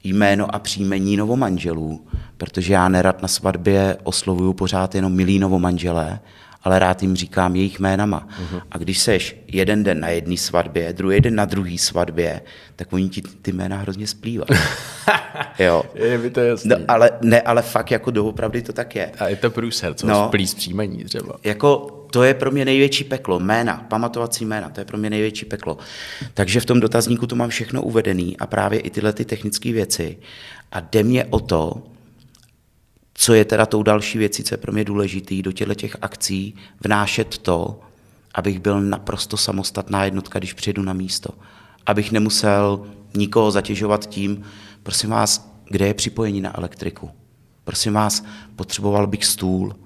jméno 0.05 0.55
a 0.55 0.59
příjmení 0.59 1.17
novomanželů, 1.17 2.07
protože 2.37 2.73
já 2.73 2.89
nerad 2.89 3.23
na 3.23 3.29
svatbě 3.29 3.97
oslovuju 4.03 4.53
pořád 4.53 4.95
jenom 4.95 5.13
milí 5.13 5.39
novomanželé, 5.39 6.21
ale 6.63 6.79
rád 6.79 7.03
jim 7.03 7.17
říkám 7.17 7.57
jejich 7.57 7.81
jménama. 7.81 8.29
Uh-huh. 8.29 8.63
A 8.71 8.79
když 8.79 8.99
seš 8.99 9.37
jeden 9.49 9.83
den 9.83 10.01
na 10.01 10.09
jedné 10.09 10.37
svatbě, 10.37 10.93
druhý 10.93 11.21
den 11.21 11.35
na 11.35 11.45
druhé 11.45 11.79
svatbě, 11.79 12.41
tak 12.77 12.93
oni 12.93 13.09
ti 13.09 13.23
ty 13.43 13.53
jména 13.53 13.77
hrozně 13.77 14.07
splývají. 14.07 14.49
jo. 15.59 15.83
Je 15.95 16.19
mi 16.19 16.31
to 16.31 16.41
jasný. 16.41 16.71
No, 16.71 16.77
ale, 16.89 17.11
ne, 17.21 17.41
ale 17.41 17.63
fakt 17.63 17.91
jako 17.91 18.11
doopravdy 18.11 18.63
to 18.63 18.73
tak 18.73 18.97
je. 18.97 19.13
A 19.19 19.29
je 19.29 19.37
to 19.37 19.51
průser, 19.51 19.95
co 19.95 20.07
no, 20.07 20.27
splý 20.29 20.47
příjmení 20.47 21.05
třeba. 21.05 21.37
Jako 21.45 21.99
to 22.13 22.23
je 22.23 22.35
pro 22.35 22.51
mě 22.51 22.65
největší 22.65 23.05
peklo. 23.05 23.39
Jména, 23.39 23.87
pamatovací 23.89 24.45
jména, 24.45 24.69
to 24.69 24.81
je 24.81 24.85
pro 24.85 24.99
mě 24.99 25.11
největší 25.11 25.45
peklo. 25.45 25.79
Takže 26.35 26.61
v 26.61 26.65
tom 26.65 26.81
dotazníku 26.81 27.27
to 27.27 27.37
mám 27.37 27.49
všechno 27.49 27.83
uvedené 27.83 28.33
a 28.39 28.47
právě 28.47 28.81
i 28.81 28.91
tyhle 28.91 29.13
ty 29.13 29.25
technické 29.25 29.73
věci. 29.73 30.17
A 30.73 30.81
jde 30.81 31.03
mě 31.03 31.25
o 31.25 31.41
to, 31.41 31.83
co 33.15 33.35
je 33.35 33.45
teda 33.45 33.67
tou 33.67 33.83
další 33.83 34.19
věcí, 34.19 34.45
co 34.45 34.55
je 34.55 34.59
pro 34.59 34.73
mě 34.73 34.85
důležitý, 34.85 35.43
do 35.43 35.53
těchto 35.53 35.75
těch 35.75 35.97
akcí 36.03 36.55
vnášet 36.85 37.39
to, 37.39 37.81
abych 38.35 38.61
byl 38.61 38.81
naprosto 38.81 39.37
samostatná 39.37 40.05
jednotka, 40.05 40.39
když 40.39 40.53
přijedu 40.53 40.83
na 40.83 40.93
místo. 40.93 41.31
Abych 41.87 42.13
nemusel 42.13 42.87
nikoho 43.15 43.51
zatěžovat 43.51 44.07
tím, 44.07 44.43
prosím 44.83 45.11
vás, 45.11 45.53
kde 45.71 45.87
je 45.87 45.95
připojení 45.95 46.41
na 46.41 46.59
elektriku. 46.59 47.11
Prosím 47.65 47.93
vás, 47.93 48.25
potřeboval 48.57 49.07
bych 49.07 49.25
stůl, 49.25 49.77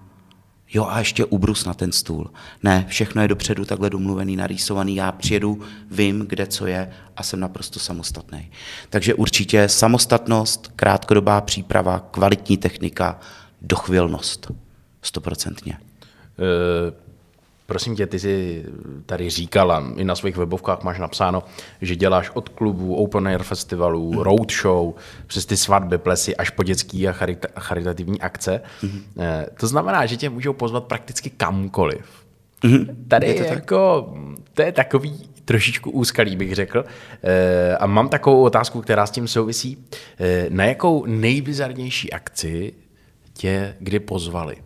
Jo 0.74 0.86
a 0.90 0.98
ještě 0.98 1.24
ubrus 1.24 1.64
na 1.64 1.74
ten 1.74 1.92
stůl. 1.92 2.30
Ne, 2.62 2.86
všechno 2.88 3.22
je 3.22 3.28
dopředu 3.28 3.64
takhle 3.64 3.90
domluvený, 3.90 4.36
narýsovaný. 4.36 4.96
Já 4.96 5.12
přijedu, 5.12 5.62
vím, 5.90 6.26
kde 6.28 6.46
co 6.46 6.66
je 6.66 6.90
a 7.16 7.22
jsem 7.22 7.40
naprosto 7.40 7.78
samostatný. 7.78 8.50
Takže 8.90 9.14
určitě 9.14 9.68
samostatnost, 9.68 10.72
krátkodobá 10.76 11.40
příprava, 11.40 12.08
kvalitní 12.10 12.56
technika, 12.56 13.20
dochvilnost. 13.62 14.52
Stoprocentně. 15.02 15.78
Uh 16.38 17.05
Prosím 17.66 17.96
tě, 17.96 18.06
ty 18.06 18.18
jsi 18.18 18.64
tady 19.06 19.30
říkala, 19.30 19.84
i 19.96 20.04
na 20.04 20.14
svých 20.14 20.36
webovkách 20.36 20.82
máš 20.82 20.98
napsáno, 20.98 21.42
že 21.80 21.96
děláš 21.96 22.30
od 22.34 22.48
klubů, 22.48 22.94
open 22.94 23.28
air 23.28 23.42
festivalů, 23.42 24.12
mm. 24.12 24.18
roadshow, 24.18 24.94
přes 25.26 25.46
ty 25.46 25.56
svatby, 25.56 25.98
plesy, 25.98 26.36
až 26.36 26.50
po 26.50 26.62
dětský 26.62 27.08
a 27.08 27.12
charita- 27.12 27.48
charitativní 27.58 28.20
akce. 28.20 28.60
Mm. 28.82 29.02
To 29.60 29.66
znamená, 29.66 30.06
že 30.06 30.16
tě 30.16 30.30
můžou 30.30 30.52
pozvat 30.52 30.84
prakticky 30.84 31.30
kamkoliv. 31.30 32.06
Mm. 32.64 33.04
Tady 33.08 33.26
je 33.26 33.34
to 33.34 33.42
jako, 33.42 34.14
to 34.54 34.62
je 34.62 34.72
takový 34.72 35.28
trošičku 35.44 35.90
úskalý, 35.90 36.36
bych 36.36 36.54
řekl. 36.54 36.84
Eh, 37.22 37.76
a 37.76 37.86
mám 37.86 38.08
takovou 38.08 38.42
otázku, 38.42 38.80
která 38.80 39.06
s 39.06 39.10
tím 39.10 39.28
souvisí. 39.28 39.84
Eh, 40.18 40.46
na 40.50 40.64
jakou 40.64 41.06
nejbizarnější 41.06 42.12
akci 42.12 42.72
tě 43.32 43.76
kdy 43.80 44.00
pozvali? 44.00 44.56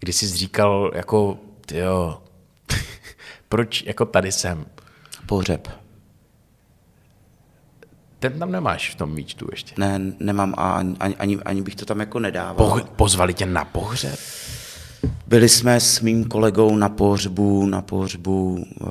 Kdy 0.00 0.12
jsi 0.12 0.26
říkal, 0.26 0.90
jako 0.94 1.38
jo, 1.72 2.22
proč 3.48 3.82
jako 3.82 4.04
tady 4.04 4.32
jsem? 4.32 4.66
Pohřeb. 5.26 5.68
Ten 8.18 8.38
tam 8.38 8.52
nemáš 8.52 8.90
v 8.90 8.94
tom 8.94 9.14
míčtu 9.14 9.48
ještě. 9.50 9.74
Ne, 9.78 10.00
nemám 10.20 10.54
a 10.56 10.72
ani, 11.00 11.16
ani, 11.16 11.36
ani 11.36 11.62
bych 11.62 11.74
to 11.76 11.84
tam 11.84 12.00
jako 12.00 12.18
nedával. 12.18 12.68
Poh- 12.68 12.84
pozvali 12.84 13.34
tě 13.34 13.46
na 13.46 13.64
pohřeb? 13.64 14.18
Byli 15.26 15.48
jsme 15.48 15.80
s 15.80 16.00
mým 16.00 16.24
kolegou 16.24 16.76
na 16.76 16.88
pohřbu, 16.88 17.66
na 17.66 17.82
pohřbu 17.82 18.64
uh, 18.80 18.88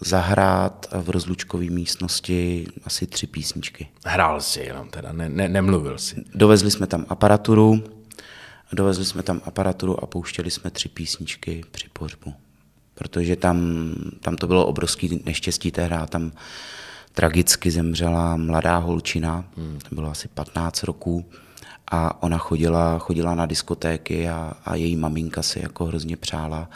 zahrát 0.00 0.86
v 1.02 1.10
rozlučkové 1.10 1.64
místnosti 1.64 2.66
asi 2.84 3.06
tři 3.06 3.26
písničky. 3.26 3.88
Hrál 4.06 4.40
si 4.40 4.60
jenom 4.60 4.88
teda, 4.88 5.12
ne, 5.12 5.28
ne, 5.28 5.48
nemluvil 5.48 5.98
si. 5.98 6.24
Dovezli 6.34 6.70
jsme 6.70 6.86
tam 6.86 7.04
aparaturu, 7.08 7.84
Dovezli 8.72 9.04
jsme 9.04 9.22
tam 9.22 9.40
aparaturu 9.44 10.04
a 10.04 10.06
pouštěli 10.06 10.50
jsme 10.50 10.70
tři 10.70 10.88
písničky 10.88 11.64
při 11.70 11.88
pohřbu. 11.92 12.34
Protože 12.94 13.36
tam, 13.36 13.58
tam 14.20 14.36
to 14.36 14.46
bylo 14.46 14.66
obrovský 14.66 15.22
neštěstí 15.24 15.70
tehdy, 15.70 15.96
tam 16.08 16.32
tragicky 17.12 17.70
zemřela 17.70 18.36
mladá 18.36 18.76
holčina, 18.78 19.44
hmm. 19.56 19.78
to 19.88 19.94
bylo 19.94 20.10
asi 20.10 20.28
15 20.28 20.82
roků, 20.82 21.24
a 21.90 22.22
ona 22.22 22.38
chodila, 22.38 22.98
chodila 22.98 23.34
na 23.34 23.46
diskotéky 23.46 24.28
a, 24.28 24.52
a 24.64 24.74
její 24.74 24.96
maminka 24.96 25.42
si 25.42 25.62
jako 25.62 25.84
hrozně 25.84 26.16
přála, 26.16 26.70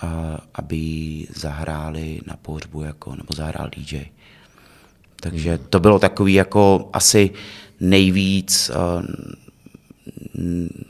a, 0.00 0.38
aby 0.54 0.76
jí 0.76 1.28
zahráli 1.36 2.20
na 2.26 2.36
pohřbu, 2.36 2.82
jako, 2.82 3.10
nebo 3.10 3.34
zahrál 3.36 3.70
DJ. 3.76 4.04
Takže 5.20 5.50
hmm. 5.54 5.66
to 5.70 5.80
bylo 5.80 5.98
takový 5.98 6.34
jako 6.34 6.90
asi 6.92 7.30
nejvíc 7.80 8.70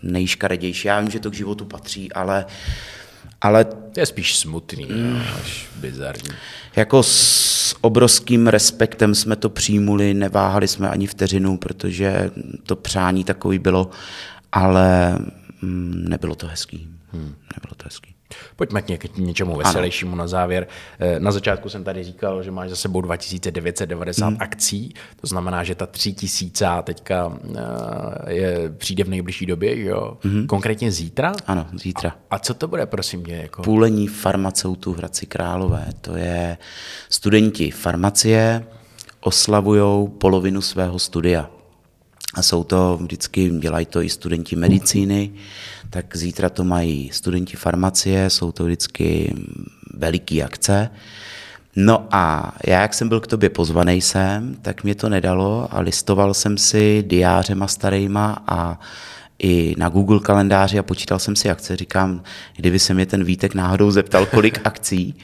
nejškaredější. 0.02 0.88
Já 0.88 1.00
vím, 1.00 1.10
že 1.10 1.20
to 1.20 1.30
k 1.30 1.34
životu 1.34 1.64
patří, 1.64 2.12
ale 2.12 2.46
ale 3.40 3.64
to 3.64 4.00
je 4.00 4.06
spíš 4.06 4.38
smutný, 4.38 4.86
mm, 4.86 5.22
až 5.40 5.66
bizarní. 5.76 6.28
Jako 6.76 7.02
s 7.02 7.76
obrovským 7.80 8.46
respektem 8.46 9.14
jsme 9.14 9.36
to 9.36 9.50
přijmuli, 9.50 10.14
neváhali 10.14 10.68
jsme 10.68 10.88
ani 10.88 11.06
vteřinu, 11.06 11.56
protože 11.56 12.30
to 12.62 12.76
přání 12.76 13.24
takový 13.24 13.58
bylo, 13.58 13.90
ale 14.52 15.18
mm, 15.62 16.04
nebylo 16.08 16.34
to 16.34 16.46
hezký. 16.46 16.88
Hmm. 17.12 17.34
Nebylo 17.56 17.74
to 17.76 17.84
hezký. 17.84 18.14
Pojďme 18.56 18.82
k 18.82 19.18
něčemu 19.18 19.56
veselějšímu 19.56 20.16
na 20.16 20.26
závěr. 20.26 20.66
Eh, 20.98 21.20
na 21.20 21.32
začátku 21.32 21.68
jsem 21.68 21.84
tady 21.84 22.04
říkal, 22.04 22.42
že 22.42 22.50
máš 22.50 22.70
za 22.70 22.76
sebou 22.76 23.00
2990 23.00 24.26
hmm. 24.26 24.36
akcí, 24.40 24.94
to 25.20 25.26
znamená, 25.26 25.64
že 25.64 25.74
ta 25.74 25.86
3000 25.86 26.82
teďka 26.82 27.38
eh, 28.26 28.32
je, 28.32 28.72
přijde 28.76 29.04
v 29.04 29.08
nejbližší 29.08 29.46
době, 29.46 29.84
jo? 29.84 30.18
Hmm. 30.22 30.46
Konkrétně 30.46 30.92
zítra? 30.92 31.32
Ano, 31.46 31.66
zítra. 31.82 32.10
A, 32.30 32.36
a 32.36 32.38
co 32.38 32.54
to 32.54 32.68
bude, 32.68 32.86
prosím 32.86 33.20
mě? 33.20 33.36
Jako... 33.36 33.62
Půlení 33.62 34.08
farmaceutů 34.08 34.94
v 34.94 34.98
Hradci 34.98 35.26
Králové. 35.26 35.86
To 36.00 36.16
je 36.16 36.58
studenti 37.08 37.70
farmacie, 37.70 38.64
oslavují 39.20 40.08
polovinu 40.08 40.60
svého 40.60 40.98
studia. 40.98 41.50
A 42.34 42.42
jsou 42.42 42.64
to 42.64 42.98
vždycky, 43.02 43.50
dělají 43.50 43.86
to 43.86 44.02
i 44.02 44.08
studenti 44.08 44.56
medicíny, 44.56 45.30
tak 45.90 46.16
zítra 46.16 46.48
to 46.48 46.64
mají 46.64 47.10
studenti 47.12 47.56
farmacie, 47.56 48.30
jsou 48.30 48.52
to 48.52 48.64
vždycky 48.64 49.34
veliký 49.94 50.42
akce. 50.42 50.90
No 51.76 52.06
a 52.10 52.54
já, 52.66 52.80
jak 52.80 52.94
jsem 52.94 53.08
byl 53.08 53.20
k 53.20 53.26
tobě 53.26 53.48
pozvaný 53.48 54.00
sem, 54.00 54.56
tak 54.62 54.84
mě 54.84 54.94
to 54.94 55.08
nedalo 55.08 55.68
a 55.70 55.80
listoval 55.80 56.34
jsem 56.34 56.58
si 56.58 57.04
diářema 57.06 57.66
starýma 57.66 58.42
a 58.46 58.80
i 59.38 59.74
na 59.78 59.88
Google 59.88 60.20
kalendáři 60.20 60.78
a 60.78 60.82
počítal 60.82 61.18
jsem 61.18 61.36
si 61.36 61.50
akce. 61.50 61.76
Říkám, 61.76 62.22
kdyby 62.56 62.78
se 62.78 62.94
mě 62.94 63.06
ten 63.06 63.24
Vítek 63.24 63.54
náhodou 63.54 63.90
zeptal, 63.90 64.26
kolik 64.26 64.66
akcí, 64.66 65.14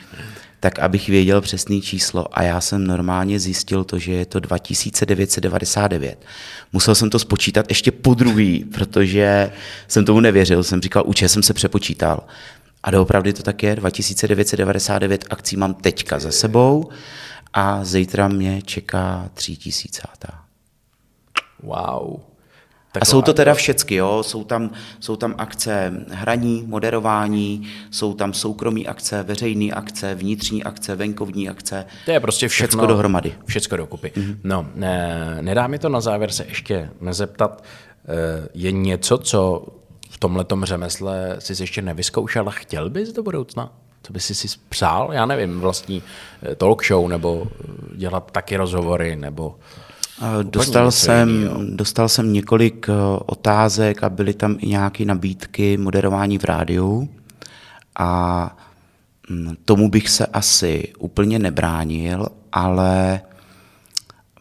tak 0.60 0.78
abych 0.78 1.08
věděl 1.08 1.40
přesné 1.40 1.80
číslo. 1.80 2.38
A 2.38 2.42
já 2.42 2.60
jsem 2.60 2.86
normálně 2.86 3.40
zjistil 3.40 3.84
to, 3.84 3.98
že 3.98 4.12
je 4.12 4.26
to 4.26 4.40
2999. 4.40 6.24
Musel 6.72 6.94
jsem 6.94 7.10
to 7.10 7.18
spočítat 7.18 7.66
ještě 7.68 7.90
po 7.90 8.14
druhý, 8.14 8.64
protože 8.64 9.52
jsem 9.88 10.04
tomu 10.04 10.20
nevěřil. 10.20 10.62
Jsem 10.62 10.82
říkal, 10.82 11.02
uče 11.06 11.28
jsem 11.28 11.42
se 11.42 11.54
přepočítal. 11.54 12.24
A 12.82 12.90
doopravdy 12.90 13.32
to 13.32 13.42
tak 13.42 13.62
je, 13.62 13.76
2999 13.76 15.24
akcí 15.30 15.56
mám 15.56 15.74
teďka 15.74 16.18
za 16.18 16.32
sebou 16.32 16.90
a 17.52 17.84
zítra 17.84 18.28
mě 18.28 18.62
čeká 18.62 19.30
3000. 19.34 20.02
Wow. 21.62 22.20
A 23.02 23.04
jsou 23.04 23.22
to 23.22 23.34
teda 23.34 23.54
všecky, 23.54 23.94
jo? 23.94 24.22
Jsou, 24.22 24.44
tam, 24.44 24.70
jsou 25.00 25.16
tam 25.16 25.34
akce 25.38 25.92
hraní, 26.10 26.64
moderování, 26.66 27.68
jsou 27.90 28.14
tam 28.14 28.32
soukromí 28.32 28.86
akce, 28.88 29.22
veřejné 29.22 29.72
akce, 29.72 30.14
vnitřní 30.14 30.64
akce, 30.64 30.96
venkovní 30.96 31.48
akce. 31.48 31.84
To 32.04 32.10
je 32.10 32.20
prostě 32.20 32.48
všechno, 32.48 32.66
všecko 32.68 32.86
dohromady. 32.86 33.34
Všecko 33.46 33.76
dokupy. 33.76 34.12
Mm-hmm. 34.16 34.36
No, 34.44 34.66
ne, 34.74 35.38
nedá 35.40 35.66
mi 35.66 35.78
to 35.78 35.88
na 35.88 36.00
závěr 36.00 36.30
se 36.30 36.44
ještě 36.48 36.90
nezeptat, 37.00 37.64
eh, 38.08 38.48
je 38.54 38.72
něco, 38.72 39.18
co 39.18 39.66
v 40.10 40.18
tomhletom 40.18 40.64
řemesle 40.64 41.36
jsi 41.38 41.62
ještě 41.62 41.82
nevyzkoušel 41.82 42.48
a 42.48 42.50
chtěl 42.50 42.90
bys 42.90 43.12
do 43.12 43.22
budoucna? 43.22 43.72
Co 44.02 44.12
bys 44.12 44.24
si 44.24 44.58
přál? 44.68 45.10
Já 45.12 45.26
nevím, 45.26 45.60
vlastní 45.60 46.02
eh, 46.42 46.54
talk 46.54 46.84
show 46.86 47.08
nebo 47.08 47.46
eh, 47.46 47.96
dělat 47.96 48.30
taky 48.30 48.56
rozhovory 48.56 49.16
nebo 49.16 49.54
Dostal 50.42 50.90
jsem, 50.90 51.50
dostal 51.76 52.08
jsem 52.08 52.32
několik 52.32 52.86
eh, 52.88 52.92
otázek 53.26 54.02
a 54.02 54.10
byly 54.10 54.34
tam 54.34 54.56
i 54.58 54.68
nějaké 54.68 55.04
nabídky 55.04 55.76
moderování 55.76 56.38
v 56.38 56.44
rádiu. 56.44 57.08
A 57.98 58.56
mm, 59.30 59.56
tomu 59.64 59.90
bych 59.90 60.08
se 60.08 60.26
asi 60.26 60.92
úplně 60.98 61.38
nebránil, 61.38 62.26
ale 62.52 63.20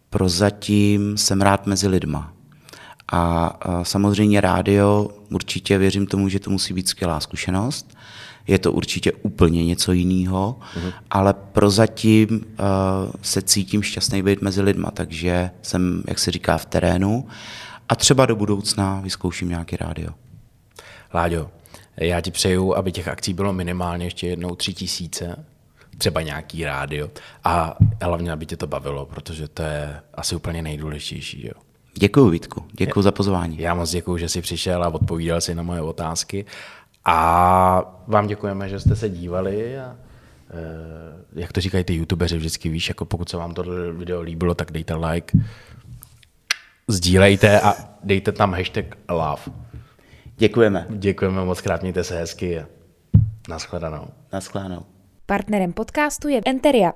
prozatím 0.09 1.17
jsem 1.17 1.41
rád 1.41 1.67
mezi 1.67 1.87
lidma. 1.87 2.33
A 3.11 3.53
samozřejmě 3.83 4.41
rádio, 4.41 5.09
určitě 5.31 5.77
věřím 5.77 6.07
tomu, 6.07 6.29
že 6.29 6.39
to 6.39 6.49
musí 6.49 6.73
být 6.73 6.87
skvělá 6.87 7.19
zkušenost 7.19 7.94
je 8.47 8.59
to 8.59 8.71
určitě 8.71 9.11
úplně 9.11 9.65
něco 9.65 9.91
jiného, 9.91 10.59
uh-huh. 10.59 10.93
ale 11.09 11.33
prozatím 11.33 12.29
uh, 12.29 12.35
se 13.21 13.41
cítím 13.41 13.83
šťastný 13.83 14.23
být 14.23 14.41
mezi 14.41 14.61
lidma, 14.61 14.91
takže 14.91 15.51
jsem, 15.61 16.03
jak 16.07 16.19
se 16.19 16.31
říká, 16.31 16.57
v 16.57 16.65
terénu 16.65 17.27
a 17.89 17.95
třeba 17.95 18.25
do 18.25 18.35
budoucna 18.35 18.99
vyzkouším 19.01 19.49
nějaký 19.49 19.75
rádio. 19.75 20.09
Láďo, 21.13 21.51
já 21.97 22.21
ti 22.21 22.31
přeju, 22.31 22.75
aby 22.75 22.91
těch 22.91 23.07
akcí 23.07 23.33
bylo 23.33 23.53
minimálně 23.53 24.05
ještě 24.05 24.27
jednou 24.27 24.55
tři 24.55 24.73
tisíce, 24.73 25.45
třeba 25.97 26.21
nějaký 26.21 26.65
rádio 26.65 27.11
a 27.43 27.77
hlavně, 28.01 28.31
aby 28.31 28.45
tě 28.45 28.57
to 28.57 28.67
bavilo, 28.67 29.05
protože 29.05 29.47
to 29.47 29.61
je 29.61 30.01
asi 30.13 30.35
úplně 30.35 30.61
nejdůležitější. 30.61 31.45
Jo. 31.45 31.53
Děkuji, 31.97 32.29
Vítku. 32.29 32.65
Děkuji 32.71 33.01
za 33.01 33.11
pozvání. 33.11 33.59
Já 33.59 33.73
moc 33.73 33.91
děkuji, 33.91 34.17
že 34.17 34.29
jsi 34.29 34.41
přišel 34.41 34.83
a 34.83 34.87
odpovídal 34.87 35.41
si 35.41 35.55
na 35.55 35.63
moje 35.63 35.81
otázky 35.81 36.45
a 37.05 38.01
vám 38.07 38.27
děkujeme, 38.27 38.69
že 38.69 38.79
jste 38.79 38.95
se 38.95 39.09
dívali 39.09 39.79
a 39.79 39.83
e, 39.83 41.41
jak 41.41 41.53
to 41.53 41.61
říkají 41.61 41.83
ty 41.83 41.95
youtubeři 41.95 42.37
vždycky, 42.37 42.69
víš, 42.69 42.89
jako 42.89 43.05
pokud 43.05 43.29
se 43.29 43.37
vám 43.37 43.53
to 43.53 43.63
video 43.93 44.21
líbilo, 44.21 44.55
tak 44.55 44.71
dejte 44.71 44.95
like, 44.95 45.37
sdílejte 46.87 47.61
a 47.61 47.73
dejte 48.03 48.31
tam 48.31 48.53
hashtag 48.53 48.85
love. 49.09 49.41
Děkujeme. 50.37 50.87
Děkujeme 50.89 51.45
moc 51.45 51.61
krát, 51.61 51.81
mějte 51.81 52.03
se 52.03 52.19
hezky 52.19 52.59
a 52.59 52.65
naschledanou. 53.49 54.07
Naschledanou. 54.33 54.85
Partnerem 55.25 55.73
podcastu 55.73 56.27
je 56.27 56.41
Enteria, 56.45 56.93